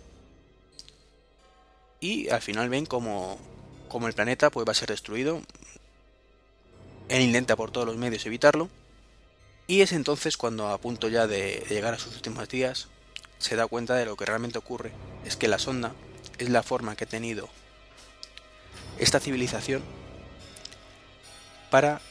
Y 2.01 2.27
al 2.27 2.41
final 2.41 2.67
ven 2.67 2.85
como, 2.85 3.39
como 3.87 4.09
el 4.09 4.13
planeta 4.13 4.49
pues 4.49 4.67
va 4.67 4.73
a 4.73 4.75
ser 4.75 4.89
destruido. 4.89 5.41
Él 7.07 7.21
intenta 7.21 7.55
por 7.55 7.71
todos 7.71 7.87
los 7.87 7.95
medios 7.95 8.25
evitarlo 8.25 8.69
y 9.71 9.81
es 9.81 9.93
entonces 9.93 10.35
cuando 10.35 10.67
a 10.67 10.77
punto 10.79 11.07
ya 11.07 11.27
de 11.27 11.65
llegar 11.69 11.93
a 11.93 11.97
sus 11.97 12.13
últimos 12.15 12.49
días 12.49 12.89
se 13.37 13.55
da 13.55 13.67
cuenta 13.67 13.95
de 13.95 14.05
lo 14.05 14.17
que 14.17 14.25
realmente 14.25 14.57
ocurre. 14.57 14.91
Es 15.25 15.37
que 15.37 15.47
la 15.47 15.59
sonda 15.59 15.93
es 16.39 16.49
la 16.49 16.61
forma 16.61 16.97
que 16.97 17.05
ha 17.05 17.07
tenido 17.07 17.47
esta 18.99 19.21
civilización 19.21 19.81
para 21.69 22.01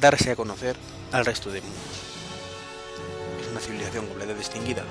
darse 0.00 0.30
a 0.30 0.36
conocer 0.36 0.76
al 1.10 1.26
resto 1.26 1.50
del 1.50 1.62
mundo. 1.64 1.80
Es 3.42 3.48
una 3.48 3.58
civilización 3.58 4.06
completamente 4.06 4.48
distinguida 4.48 4.84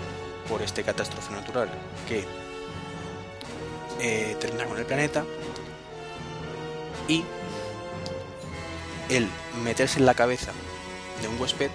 por 0.49 0.61
este 0.63 0.83
catástrofe 0.83 1.31
natural 1.31 1.69
que 2.05 2.25
eh, 4.01 4.35
termina 4.41 4.65
con 4.65 4.77
el 4.77 4.85
planeta 4.85 5.23
y 7.07 7.23
el 9.07 9.29
meterse 9.63 9.99
en 9.99 10.05
la 10.05 10.15
cabeza 10.15 10.51
de 11.21 11.27
un 11.27 11.39
huésped 11.39 11.71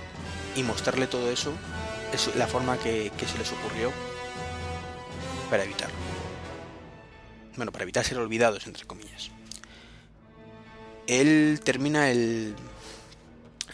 y 0.57 0.63
mostrarle 0.63 1.07
todo 1.07 1.31
eso 1.31 1.53
es 2.13 2.35
la 2.37 2.47
forma 2.47 2.79
que, 2.79 3.11
se 3.27 3.39
les 3.39 3.53
ocurrió 3.53 3.91
para 5.51 5.65
evitarlo. 5.65 5.97
Bueno, 7.57 7.73
para 7.73 7.83
evitar 7.83 8.05
ser 8.05 8.19
olvidados, 8.19 8.67
entre 8.67 8.87
comillas. 8.87 9.31
Él 11.07 11.61
termina 11.65 12.11
el, 12.11 12.55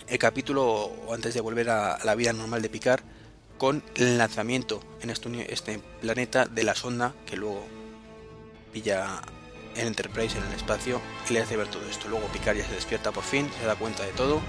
el 0.07 0.19
capítulo, 0.19 0.93
antes 1.13 1.35
de 1.35 1.41
volver 1.41 1.71
a, 1.71 1.99
la 2.05 2.15
vida 2.15 2.33
normal 2.33 2.63
de 2.63 2.69
Picard, 2.69 3.03
con 3.59 3.83
el 3.97 4.19
lanzamiento 4.19 4.81
en 5.01 5.11
este, 5.11 5.53
este 5.53 5.79
planeta 6.01 6.47
de 6.47 6.63
la 6.63 6.75
sonda 6.75 7.15
que 7.27 7.37
luego 7.37 7.67
pilla 8.73 9.21
el 9.75 9.89
Enterprise 9.89 10.39
en 10.39 10.45
el 10.45 10.53
espacio 10.55 11.01
y 11.29 11.33
le 11.33 11.41
hace 11.41 11.57
ver 11.57 11.69
todo 11.69 11.89
esto. 11.89 12.09
Luego 12.09 12.27
Picard 12.29 12.57
ya 12.57 12.67
se 12.67 12.75
despierta 12.75 13.13
por 13.13 13.25
fin, 13.25 13.49
se 13.61 13.67
da 13.67 13.77
cuenta 13.77 14.05
de 14.05 14.13
todo, 14.13 14.41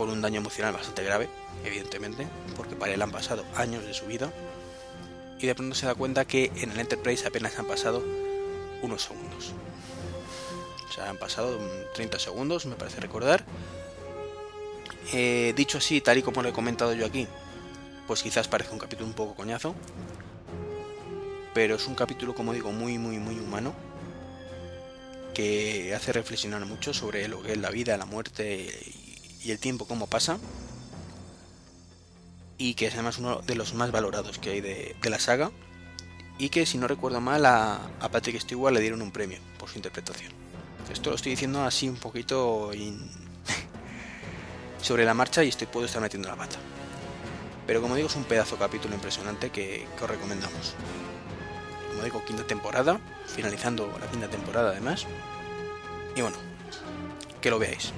con 0.00 0.08
un 0.08 0.22
daño 0.22 0.40
emocional 0.40 0.72
bastante 0.72 1.04
grave, 1.04 1.28
evidentemente, 1.62 2.26
porque 2.56 2.74
para 2.74 2.94
él 2.94 3.02
han 3.02 3.10
pasado 3.10 3.44
años 3.54 3.84
de 3.84 3.92
su 3.92 4.06
vida. 4.06 4.32
Y 5.38 5.46
de 5.46 5.54
pronto 5.54 5.74
se 5.74 5.84
da 5.84 5.94
cuenta 5.94 6.24
que 6.24 6.50
en 6.56 6.70
el 6.70 6.80
Enterprise 6.80 7.26
apenas 7.26 7.58
han 7.58 7.66
pasado 7.66 8.02
unos 8.80 9.02
segundos. 9.02 9.52
O 10.88 10.92
sea, 10.92 11.10
han 11.10 11.18
pasado 11.18 11.58
30 11.92 12.18
segundos, 12.18 12.64
me 12.64 12.76
parece 12.76 12.98
recordar. 12.98 13.44
Eh, 15.12 15.52
dicho 15.54 15.76
así, 15.76 16.00
tal 16.00 16.16
y 16.16 16.22
como 16.22 16.42
lo 16.42 16.48
he 16.48 16.52
comentado 16.54 16.94
yo 16.94 17.04
aquí, 17.04 17.28
pues 18.06 18.22
quizás 18.22 18.48
parece 18.48 18.72
un 18.72 18.78
capítulo 18.78 19.06
un 19.06 19.12
poco 19.12 19.34
coñazo. 19.34 19.74
Pero 21.52 21.74
es 21.74 21.86
un 21.86 21.94
capítulo, 21.94 22.34
como 22.34 22.54
digo, 22.54 22.72
muy, 22.72 22.96
muy, 22.96 23.18
muy 23.18 23.38
humano 23.38 23.74
que 25.34 25.94
hace 25.94 26.10
reflexionar 26.14 26.64
mucho 26.64 26.94
sobre 26.94 27.28
lo 27.28 27.42
que 27.42 27.52
es 27.52 27.58
la 27.58 27.68
vida, 27.68 27.98
la 27.98 28.06
muerte 28.06 28.66
y 29.42 29.50
el 29.50 29.58
tiempo, 29.58 29.86
cómo 29.86 30.06
pasa. 30.06 30.38
Y 32.58 32.74
que 32.74 32.86
es 32.86 32.94
además 32.94 33.18
uno 33.18 33.40
de 33.40 33.54
los 33.54 33.74
más 33.74 33.90
valorados 33.90 34.38
que 34.38 34.50
hay 34.50 34.60
de, 34.60 34.96
la 35.02 35.18
saga. 35.18 35.50
Y 36.38 36.48
que, 36.48 36.66
si 36.66 36.78
no 36.78 36.88
recuerdo 36.88 37.20
mal, 37.20 37.44
a, 37.46 37.80
Patrick 38.12 38.40
Stewart 38.40 38.72
le 38.72 38.80
dieron 38.80 39.02
un 39.02 39.10
premio 39.10 39.38
por 39.58 39.68
su 39.68 39.76
interpretación. 39.76 40.32
Esto 40.90 41.10
lo 41.10 41.16
estoy 41.16 41.30
diciendo 41.30 41.62
así 41.62 41.88
un 41.88 41.96
poquito 41.96 42.70
sobre 44.82 45.04
la 45.04 45.14
marcha 45.14 45.44
y 45.44 45.48
estoy, 45.48 45.66
puedo 45.66 45.86
estar 45.86 46.02
metiendo 46.02 46.28
la 46.28 46.36
pata. 46.36 46.56
Pero 47.66 47.80
como 47.80 47.94
digo, 47.94 48.08
es 48.08 48.16
un 48.16 48.24
pedazo 48.24 48.56
capítulo 48.56 48.94
impresionante 48.94 49.50
que, 49.50 49.86
que 49.96 50.04
os 50.04 50.10
recomendamos 50.10 50.74
como 52.00 52.04
digo, 52.04 52.24
quinta 52.24 52.46
temporada, 52.46 52.98
finalizando 53.26 53.92
la 54.00 54.06
quinta 54.06 54.28
temporada 54.28 54.70
además. 54.70 55.06
Y 56.16 56.22
bueno, 56.22 56.36
que 57.42 57.50
lo 57.50 57.58
veáis, 57.58 57.92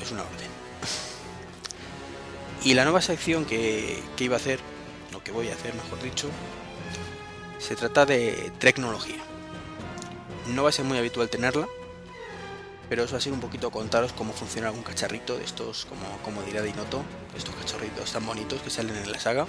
es 0.00 0.10
una 0.10 0.22
orden. 0.22 0.65
Y 2.66 2.74
la 2.74 2.82
nueva 2.82 3.00
sección 3.00 3.44
que, 3.44 4.02
que 4.16 4.24
iba 4.24 4.34
a 4.34 4.40
hacer, 4.40 4.58
o 5.14 5.20
que 5.22 5.30
voy 5.30 5.50
a 5.50 5.54
hacer 5.54 5.72
mejor 5.72 6.02
dicho, 6.02 6.28
se 7.60 7.76
trata 7.76 8.04
de 8.04 8.50
tecnología. 8.58 9.22
No 10.48 10.64
va 10.64 10.70
a 10.70 10.72
ser 10.72 10.84
muy 10.84 10.98
habitual 10.98 11.30
tenerla, 11.30 11.68
pero 12.88 13.04
eso 13.04 13.12
va 13.12 13.18
a 13.18 13.20
ser 13.20 13.32
un 13.32 13.38
poquito 13.38 13.70
contaros 13.70 14.12
cómo 14.14 14.32
funciona 14.32 14.66
algún 14.66 14.82
cacharrito 14.82 15.38
de 15.38 15.44
estos, 15.44 15.84
como, 15.84 16.18
como 16.24 16.42
dirá 16.42 16.60
Dinoto, 16.60 17.04
estos 17.36 17.54
cacharritos 17.54 18.10
tan 18.10 18.26
bonitos 18.26 18.60
que 18.62 18.70
salen 18.70 18.96
en 18.96 19.12
la 19.12 19.20
saga 19.20 19.46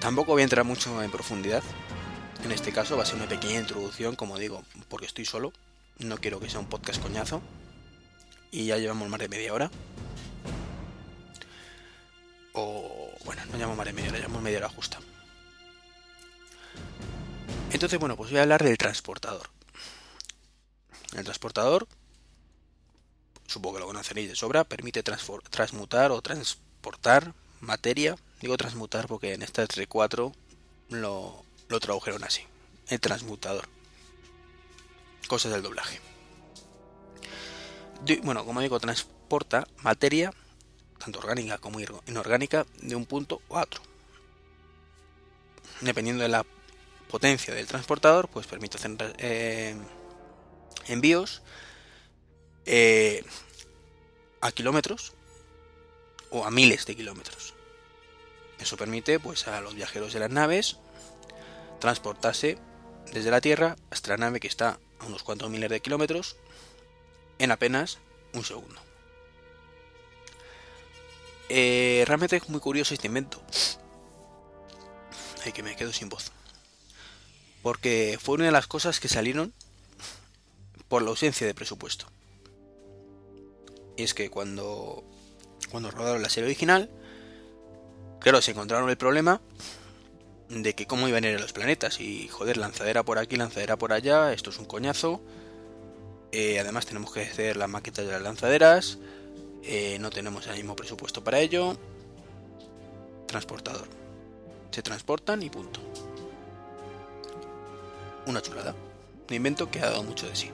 Tampoco 0.00 0.32
voy 0.32 0.40
a 0.40 0.44
entrar 0.44 0.64
mucho 0.64 1.02
en 1.02 1.10
profundidad. 1.10 1.62
En 2.42 2.52
este 2.52 2.72
caso 2.72 2.96
va 2.96 3.02
a 3.02 3.06
ser 3.06 3.16
una 3.16 3.28
pequeña 3.28 3.60
introducción, 3.60 4.16
como 4.16 4.38
digo, 4.38 4.62
porque 4.88 5.04
estoy 5.04 5.26
solo. 5.26 5.52
No 5.98 6.16
quiero 6.16 6.40
que 6.40 6.48
sea 6.48 6.60
un 6.60 6.70
podcast 6.70 7.02
coñazo. 7.02 7.42
Y 8.50 8.64
ya 8.64 8.78
llevamos 8.78 9.10
más 9.10 9.20
de 9.20 9.28
media 9.28 9.52
hora. 9.52 9.70
O 12.54 13.10
bueno, 13.24 13.42
no 13.46 13.58
llamo 13.58 13.84
de 13.84 13.92
media 13.92 14.10
hora, 14.10 14.18
llamo 14.18 14.40
media 14.40 14.68
justa. 14.68 14.98
Entonces, 17.70 17.98
bueno, 17.98 18.16
pues 18.16 18.30
voy 18.30 18.38
a 18.38 18.42
hablar 18.42 18.62
del 18.62 18.78
transportador. 18.78 19.50
El 21.16 21.24
transportador, 21.24 21.86
supongo 23.46 23.76
que 23.76 23.80
lo 23.80 23.86
conoceréis 23.86 24.28
de 24.28 24.36
sobra, 24.36 24.64
permite 24.64 25.02
transmutar 25.02 26.10
o 26.10 26.22
transportar 26.22 27.34
materia 27.60 28.16
Digo 28.44 28.58
transmutar 28.58 29.06
porque 29.06 29.32
en 29.32 29.42
Star 29.42 29.66
Trek 29.68 29.88
4 29.88 30.30
lo, 30.90 31.44
lo 31.68 31.80
tradujeron 31.80 32.24
así. 32.24 32.42
El 32.88 33.00
transmutador. 33.00 33.66
Cosas 35.28 35.50
del 35.52 35.62
doblaje. 35.62 35.98
bueno, 38.22 38.44
como 38.44 38.60
digo, 38.60 38.78
transporta 38.80 39.66
materia, 39.82 40.30
tanto 41.04 41.18
orgánica 41.18 41.58
como 41.58 41.78
inorgánica, 42.06 42.66
de 42.80 42.96
un 42.96 43.04
punto 43.04 43.42
a 43.50 43.60
otro. 43.60 43.82
Dependiendo 45.82 46.22
de 46.22 46.30
la 46.30 46.46
potencia 47.08 47.54
del 47.54 47.66
transportador, 47.66 48.28
pues 48.28 48.46
permite 48.46 48.78
hacer 48.78 49.14
eh, 49.18 49.76
envíos 50.86 51.42
eh, 52.64 53.22
a 54.40 54.50
kilómetros 54.52 55.12
o 56.30 56.46
a 56.46 56.50
miles 56.50 56.86
de 56.86 56.96
kilómetros. 56.96 57.54
Eso 58.58 58.76
permite 58.78 59.20
pues, 59.20 59.46
a 59.46 59.60
los 59.60 59.74
viajeros 59.74 60.14
de 60.14 60.20
las 60.20 60.30
naves 60.30 60.78
transportarse 61.80 62.56
desde 63.12 63.30
la 63.30 63.42
Tierra 63.42 63.76
hasta 63.90 64.10
la 64.10 64.16
nave 64.16 64.40
que 64.40 64.48
está 64.48 64.80
a 65.00 65.06
unos 65.06 65.22
cuantos 65.22 65.50
miles 65.50 65.68
de 65.68 65.80
kilómetros 65.80 66.36
en 67.38 67.50
apenas 67.50 67.98
un 68.32 68.42
segundo. 68.42 68.93
Eh, 71.56 72.02
realmente 72.08 72.36
es 72.36 72.48
muy 72.48 72.58
curioso 72.58 72.94
este 72.94 73.06
invento. 73.06 73.40
Ay, 75.44 75.52
que 75.52 75.62
me 75.62 75.76
quedo 75.76 75.92
sin 75.92 76.08
voz. 76.08 76.32
Porque 77.62 78.18
fue 78.20 78.34
una 78.34 78.46
de 78.46 78.50
las 78.50 78.66
cosas 78.66 78.98
que 78.98 79.08
salieron 79.08 79.52
por 80.88 81.02
la 81.02 81.10
ausencia 81.10 81.46
de 81.46 81.54
presupuesto. 81.54 82.06
Y 83.96 84.02
es 84.02 84.14
que 84.14 84.30
cuando, 84.30 85.04
cuando 85.70 85.90
rodaron 85.90 86.22
la 86.22 86.28
serie 86.28 86.48
original, 86.48 86.90
Claro, 88.24 88.40
se 88.40 88.52
encontraron 88.52 88.88
el 88.88 88.96
problema 88.96 89.42
de 90.48 90.74
que 90.74 90.86
cómo 90.86 91.08
iban 91.08 91.24
a 91.24 91.28
ir 91.28 91.36
a 91.36 91.40
los 91.40 91.52
planetas 91.52 92.00
y 92.00 92.26
joder, 92.28 92.56
lanzadera 92.56 93.02
por 93.02 93.18
aquí, 93.18 93.36
lanzadera 93.36 93.76
por 93.76 93.92
allá, 93.92 94.32
esto 94.32 94.48
es 94.48 94.58
un 94.58 94.64
coñazo. 94.64 95.20
Eh, 96.32 96.58
además 96.58 96.86
tenemos 96.86 97.12
que 97.12 97.20
hacer 97.20 97.58
las 97.58 97.68
maquetas 97.68 98.06
de 98.06 98.12
las 98.12 98.22
lanzaderas, 98.22 98.96
eh, 99.66 99.98
no 99.98 100.10
tenemos 100.10 100.46
el 100.46 100.56
mismo 100.56 100.76
presupuesto 100.76 101.24
para 101.24 101.40
ello. 101.40 101.76
Transportador. 103.26 103.88
Se 104.70 104.82
transportan 104.82 105.42
y 105.42 105.50
punto. 105.50 105.80
Una 108.26 108.42
chulada. 108.42 108.74
Un 109.28 109.34
invento 109.34 109.70
que 109.70 109.80
ha 109.80 109.90
dado 109.90 110.02
mucho 110.02 110.28
de 110.28 110.36
sí. 110.36 110.50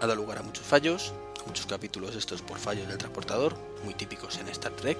Ha 0.00 0.06
dado 0.06 0.16
lugar 0.16 0.38
a 0.38 0.42
muchos 0.42 0.64
fallos, 0.64 1.12
a 1.42 1.46
muchos 1.46 1.66
capítulos 1.66 2.14
estos 2.16 2.42
por 2.42 2.58
fallos 2.58 2.86
del 2.88 2.98
transportador, 2.98 3.56
muy 3.84 3.94
típicos 3.94 4.38
en 4.38 4.48
Star 4.48 4.72
Trek. 4.72 4.98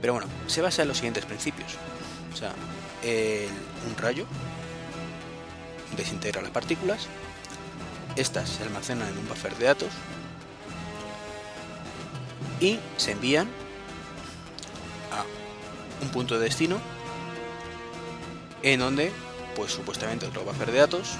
Pero 0.00 0.12
bueno, 0.12 0.28
se 0.46 0.62
basa 0.62 0.82
en 0.82 0.88
los 0.88 0.98
siguientes 0.98 1.24
principios. 1.24 1.72
O 2.32 2.36
sea, 2.36 2.54
un 3.88 3.96
rayo 3.96 4.26
desintegra 5.96 6.42
las 6.42 6.50
partículas, 6.50 7.06
estas 8.16 8.48
se 8.48 8.62
almacenan 8.62 9.08
en 9.08 9.18
un 9.18 9.28
buffer 9.28 9.54
de 9.56 9.66
datos 9.66 9.90
y 12.60 12.78
se 12.96 13.12
envían 13.12 13.48
a 15.12 15.24
un 16.02 16.08
punto 16.10 16.38
de 16.38 16.44
destino 16.44 16.80
en 18.62 18.80
donde, 18.80 19.12
pues 19.54 19.72
supuestamente 19.72 20.26
otro 20.26 20.44
buffer 20.44 20.72
de 20.72 20.78
datos 20.78 21.12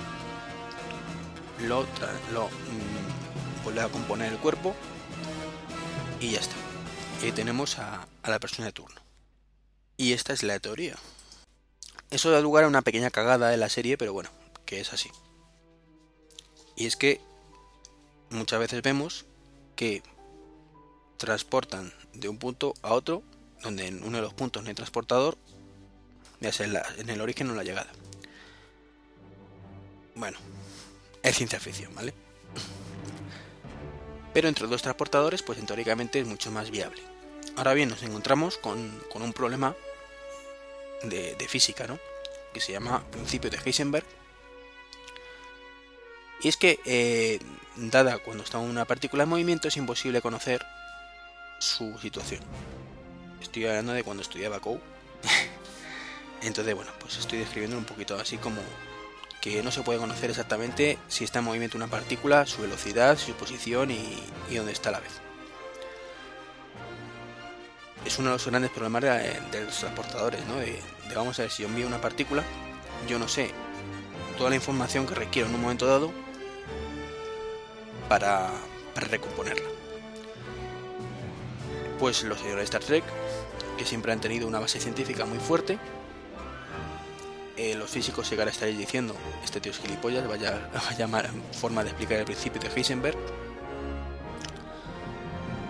lo, 1.61 1.87
lo 2.33 2.49
mm, 2.49 3.65
vuelve 3.65 3.81
a 3.81 3.89
componer 3.89 4.33
el 4.33 4.39
cuerpo 4.39 4.75
y 6.21 6.31
ya 6.31 6.41
está. 6.41 6.57
Y 7.23 7.27
ahí 7.27 7.33
tenemos 7.33 7.79
a, 7.79 8.07
la 8.25 8.39
persona 8.39 8.67
de 8.67 8.73
turno. 8.73 9.01
Y 9.97 10.13
esta 10.13 10.33
es 10.33 10.43
la 10.43 10.59
teoría. 10.59 10.97
Eso 12.11 12.31
da 12.31 12.41
lugar 12.41 12.65
a 12.65 12.69
una 12.69 12.83
pequeña 12.83 13.11
cagada 13.11 13.49
de 13.49 13.57
la 13.57 13.69
serie, 13.69 13.97
pero 13.97 14.13
bueno, 14.13 14.31
que 14.65 14.81
es 14.81 14.93
así. 14.93 15.11
Y 16.77 16.87
es 16.87 16.97
que 16.97 17.21
muchas 18.31 18.61
veces 18.61 18.83
vemos 18.83 19.25
que 19.77 20.03
transportan 21.17 21.93
de 22.13 22.29
un 22.29 22.39
punto 22.39 22.75
a 22.83 22.93
otro, 22.93 23.23
donde 23.63 23.87
en 23.87 24.03
uno 24.03 24.19
de 24.19 24.23
los 24.23 24.35
puntos 24.35 24.63
no 24.63 24.69
hay 24.69 24.75
transportador, 24.75 25.37
ya 26.41 26.53
sea 26.53 26.67
en, 26.99 27.11
el 27.11 27.21
origen 27.21 27.49
o 27.49 27.51
en 27.51 27.57
la 27.57 27.65
llegada. 27.65 27.91
Bueno, 30.15 30.39
es 31.23 31.37
ciencia 31.37 31.61
ficción, 31.61 31.95
¿vale? 31.95 32.15
pero 34.37 34.49
entre 34.49 34.67
dos 34.67 34.83
transportadores 34.83 35.43
pues 35.43 35.65
teóricamente 35.65 36.21
es 36.21 36.27
mucho 36.27 36.51
más 36.51 36.71
viable. 36.71 37.01
Ahora 37.57 37.73
bien, 37.73 37.89
nos 37.89 38.03
encontramos 38.03 38.59
con, 38.59 39.03
un 39.15 39.33
problema 39.33 39.75
de, 41.05 41.47
física, 41.49 41.87
¿no? 41.87 41.99
que 42.53 42.61
se 42.61 42.73
llama 42.73 43.03
principio 43.11 43.49
de 43.49 43.57
Heisenberg. 43.65 44.05
Y 46.43 46.49
es 46.49 46.59
que, 46.59 46.81
eh, 46.85 47.39
dada 47.77 48.19
cuando 48.19 48.45
está 48.45 48.59
una 48.59 48.85
partícula 48.85 49.23
en 49.23 49.31
movimiento, 49.31 49.69
es 49.69 49.77
imposible 49.79 50.21
conocer 50.21 50.67
su 51.59 51.99
situación. 51.99 52.41
Estoy 53.41 53.67
hablando 53.67 53.93
de 53.93 54.05
cuando 54.05 54.23
estudiaba 54.23 54.61
COU. 54.61 54.81
Entonces, 56.43 56.75
bueno, 56.75 56.91
pues 57.01 57.17
estoy 57.17 57.39
describiendo 57.39 57.79
un 57.79 57.85
poquito 57.85 58.19
así 58.19 58.37
como 58.39 58.61
que 59.41 59.63
no 59.63 59.71
se 59.71 59.83
puede 59.83 59.99
conocer 59.99 60.31
exactamente 60.31 60.99
si 61.09 61.25
está 61.25 61.39
en 61.39 61.45
movimiento 61.45 61.77
una 61.77 61.87
partícula, 61.87 62.47
su 62.47 62.63
velocidad, 62.63 63.17
su 63.17 63.33
posición 63.35 63.91
y, 63.91 64.23
dónde 64.55 64.73
está 64.73 64.89
a 64.89 64.93
la 64.93 65.01
vez. 65.01 65.13
es 68.05 68.19
uno 68.19 68.31
de 68.31 68.35
los 68.35 68.47
grandes 68.47 68.71
problemas 68.71 69.03
de, 69.03 69.65
los 69.65 69.79
transportadores, 69.79 70.45
¿no? 70.47 70.57
De, 70.57 70.81
vamos 71.15 71.39
a 71.39 71.43
ver, 71.43 71.51
si 71.51 71.63
yo 71.63 71.69
envío 71.69 71.87
una 71.87 72.01
partícula, 72.01 72.45
yo 73.09 73.19
no 73.19 73.29
sé 73.29 73.51
toda 74.39 74.51
la 74.51 74.57
información 74.57 75.07
que 75.07 75.15
requiero 75.15 75.49
en 75.49 75.55
un 75.55 75.63
momento 75.63 75.87
dado 75.87 76.13
para 78.09 78.51
recomponerla. 78.95 79.76
Pues 81.99 82.23
los 82.25 82.39
señores 82.39 82.59
de 82.59 82.65
Star 82.65 82.83
Trek, 82.83 83.05
que 83.79 83.85
siempre 83.85 84.13
han 84.13 84.21
tenido 84.21 84.47
una 84.47 84.59
base 84.59 84.81
científica 84.81 85.25
muy 85.25 85.39
fuerte, 85.39 85.79
eh, 87.57 87.75
los 87.75 87.89
físicos 87.89 88.29
llegar 88.29 88.49
a 88.49 88.51
estar 88.51 88.69
diciendo, 88.69 89.17
este 89.43 89.61
tío 89.61 89.73
es 89.73 89.79
gilipollas, 89.79 90.29
vaya, 90.29 90.71
vaya 90.91 91.09
forma 91.53 91.83
de 91.83 91.91
explicar 91.91 92.19
el 92.19 92.27
principio 92.27 92.61
de 92.61 92.69
Heisenberg. 92.69 93.17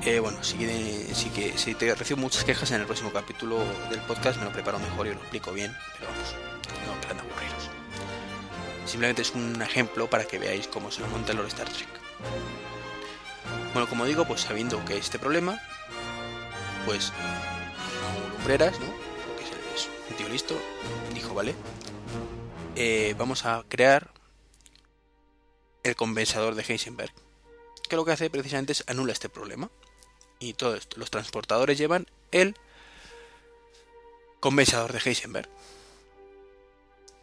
Eh, 0.02 0.20
bueno, 0.20 0.38
sí, 0.42 0.56
que 0.56 1.54
si 1.56 1.74
te 1.74 1.94
recibo 1.94 2.20
muchas 2.20 2.44
quejas 2.44 2.70
en 2.72 2.80
el 2.80 2.86
próximo 2.86 3.12
capítulo 3.12 3.58
del 3.90 4.00
podcast, 4.00 4.38
me 4.38 4.44
lo 4.44 4.52
preparo 4.52 4.78
mejor 4.78 5.06
y 5.06 5.10
lo 5.10 5.16
explico 5.16 5.52
bien, 5.52 5.76
pero 5.98 6.10
vamos, 6.10 6.34
no 6.86 7.00
plan 7.00 7.16
de 7.16 7.22
aburriros. 7.22 7.70
Simplemente 8.84 9.22
es 9.22 9.32
un 9.32 9.60
ejemplo 9.62 10.08
para 10.08 10.24
que 10.24 10.38
veáis 10.38 10.68
cómo 10.68 10.90
se 10.90 11.00
lo 11.00 11.08
monta 11.08 11.32
el 11.32 11.40
Star 11.46 11.68
Trek. 11.68 11.88
Bueno, 13.72 13.88
como 13.88 14.04
digo, 14.06 14.24
pues 14.26 14.42
sabiendo 14.42 14.84
que 14.84 14.96
este 14.96 15.18
problema, 15.18 15.60
pues 16.86 17.12
no 18.22 18.30
lumbreras, 18.36 18.78
¿no? 18.78 18.86
Porque 18.86 19.44
es 19.74 19.88
un 20.08 20.16
tío 20.16 20.28
listo, 20.28 20.56
dijo, 21.12 21.34
vale, 21.34 21.54
eh, 22.76 23.14
vamos 23.18 23.44
a 23.44 23.64
crear 23.68 24.12
el 25.82 25.96
compensador 25.96 26.54
de 26.54 26.62
Heisenberg, 26.62 27.12
que 27.88 27.96
lo 27.96 28.04
que 28.04 28.12
hace 28.12 28.30
precisamente 28.30 28.72
es 28.72 28.84
anula 28.86 29.12
este 29.12 29.28
problema. 29.28 29.68
Y 30.38 30.52
todo 30.52 30.76
esto, 30.76 30.98
los 30.98 31.10
transportadores 31.10 31.76
llevan 31.76 32.06
el 32.30 32.56
compensador 34.38 34.92
de 34.92 35.00
Heisenberg, 35.04 35.48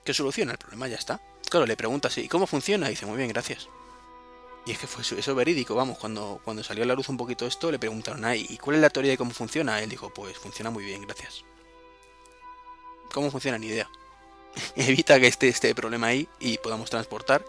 que 0.04 0.14
soluciona 0.14 0.52
el 0.52 0.58
problema, 0.58 0.88
ya 0.90 0.98
está. 0.98 1.22
Claro, 1.50 1.66
le 1.66 1.78
pregunta 1.78 2.10
¿y 2.18 2.28
cómo 2.28 2.48
funciona? 2.48 2.88
Y 2.88 2.92
dice, 2.92 3.06
muy 3.06 3.18
bien, 3.18 3.30
gracias. 3.30 3.70
Y 4.66 4.72
es 4.72 4.80
que 4.80 4.88
fue 4.88 5.04
eso, 5.20 5.36
verídico, 5.36 5.76
vamos, 5.76 5.98
cuando, 5.98 6.40
cuando 6.44 6.64
salió 6.64 6.84
a 6.84 6.88
la 6.88 6.94
luz 6.94 7.10
un 7.10 7.18
poquito 7.18 7.46
esto, 7.46 7.70
le 7.70 7.80
preguntaron, 7.80 8.24
¿y 8.36 8.58
cuál 8.58 8.78
es 8.78 8.82
la 8.82 8.90
teoría 8.90 9.12
de 9.12 9.18
cómo 9.18 9.32
funciona? 9.32 9.82
Él 9.82 9.90
dijo, 9.90 10.10
pues 10.14 10.38
funciona 10.38 10.70
muy 10.70 10.86
bien, 10.86 11.02
gracias. 11.02 11.44
¿Cómo 13.14 13.30
funciona? 13.30 13.58
Ni 13.58 13.68
idea. 13.68 13.90
evita 14.76 15.20
que 15.20 15.28
esté 15.28 15.50
este 15.50 15.74
problema 15.76 16.08
ahí 16.08 16.28
y 16.40 16.58
podamos 16.58 16.90
transportar 16.90 17.44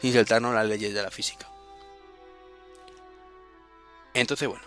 sin 0.00 0.12
saltarnos 0.12 0.54
las 0.54 0.66
leyes 0.66 0.92
de 0.92 1.02
la 1.02 1.10
física. 1.10 1.48
Entonces, 4.12 4.48
bueno, 4.48 4.64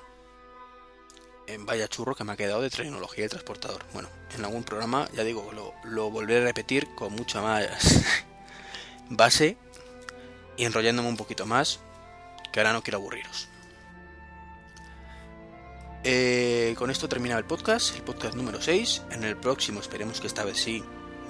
en 1.47 1.65
vaya 1.65 1.87
churro 1.87 2.15
que 2.15 2.23
me 2.23 2.33
ha 2.33 2.37
quedado 2.37 2.61
de 2.61 2.69
tecnología 2.69 3.23
de 3.23 3.29
transportador. 3.29 3.83
Bueno, 3.93 4.09
en 4.35 4.43
algún 4.43 4.63
programa, 4.63 5.07
ya 5.13 5.23
digo, 5.23 5.51
lo, 5.53 5.73
lo 5.85 6.09
volveré 6.09 6.41
a 6.41 6.45
repetir 6.45 6.93
con 6.95 7.13
mucha 7.13 7.41
más 7.41 8.03
base 9.09 9.57
y 10.57 10.65
enrollándome 10.65 11.09
un 11.09 11.17
poquito 11.17 11.45
más, 11.45 11.79
que 12.51 12.59
ahora 12.59 12.73
no 12.73 12.83
quiero 12.83 12.97
aburriros. 12.97 13.47
Eh, 16.03 16.75
con 16.77 16.89
esto 16.89 17.09
termina 17.09 17.37
el 17.37 17.45
podcast, 17.45 17.95
el 17.95 18.01
podcast 18.01 18.35
número 18.35 18.61
6. 18.61 19.03
En 19.11 19.23
el 19.23 19.35
próximo 19.35 19.79
esperemos 19.79 20.21
que 20.21 20.27
esta 20.27 20.45
vez 20.45 20.57
sí 20.57 20.83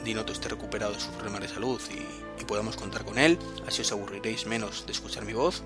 Dinoto 0.03 0.33
esté 0.33 0.49
recuperado 0.49 0.93
de 0.93 0.99
sus 0.99 1.09
problemas 1.13 1.41
de 1.41 1.47
salud 1.47 1.81
y, 1.91 2.45
podamos 2.45 2.77
contar 2.77 3.03
con 3.03 3.17
él, 3.17 3.37
así 3.67 3.81
os 3.81 3.91
aburriréis 3.91 4.45
menos 4.45 4.85
de 4.85 4.93
escuchar 4.93 5.25
mi 5.25 5.33
voz, 5.33 5.63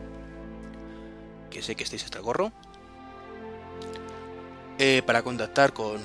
que 1.52 1.62
sé 1.62 1.76
que 1.76 1.84
estáis 1.84 2.04
hasta 2.04 2.18
el 2.18 2.24
gorro. 2.24 2.52
Eh, 4.80 5.04
para 5.06 5.22
contactar 5.22 5.74
con, 5.74 6.02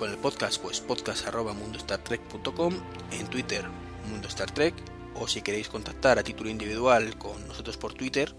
el 0.00 0.18
podcast, 0.18 0.60
pues 0.60 0.80
podcast.mundostartrek.com, 0.80 2.74
en 3.12 3.26
Twitter, 3.28 3.64
Mundo 4.10 4.26
Star 4.26 4.50
Trek, 4.50 4.74
o 5.20 5.28
si 5.28 5.42
queréis 5.42 5.68
contactar 5.68 6.18
a 6.18 6.22
título 6.22 6.48
individual 6.50 7.18
con 7.18 7.46
nosotros 7.48 7.76
por 7.76 7.94
Twitter, 7.94 8.34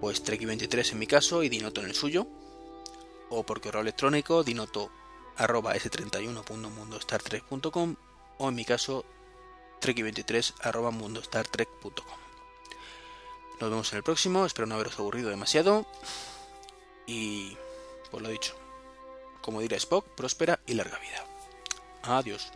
pues 0.00 0.24
Trek23 0.24 0.92
en 0.92 0.98
mi 0.98 1.06
caso 1.06 1.42
y 1.42 1.48
Dinoto 1.48 1.80
en 1.80 1.88
el 1.88 1.94
suyo, 1.94 2.28
o 3.30 3.44
por 3.44 3.60
correo 3.60 3.80
electrónico 3.80 4.44
dinoto 4.44 4.90
arroba 5.36 5.74
s31.mundostartrek.com 5.74 7.96
o 8.38 8.48
en 8.48 8.54
mi 8.54 8.64
caso 8.64 9.04
trek23 9.80 10.54
arroba 10.60 10.90
mundostartrek.com. 10.90 12.18
Nos 13.60 13.70
vemos 13.70 13.92
en 13.92 13.98
el 13.98 14.02
próximo, 14.02 14.44
espero 14.44 14.66
no 14.66 14.74
haberos 14.74 14.98
aburrido 14.98 15.30
demasiado 15.30 15.86
y 17.06 17.56
por 18.10 18.22
lo 18.22 18.28
dicho, 18.28 18.56
como 19.40 19.60
dirá 19.60 19.76
Spock, 19.76 20.04
próspera 20.14 20.58
y 20.66 20.74
larga 20.74 20.98
vida. 20.98 21.24
Adiós. 22.02 22.50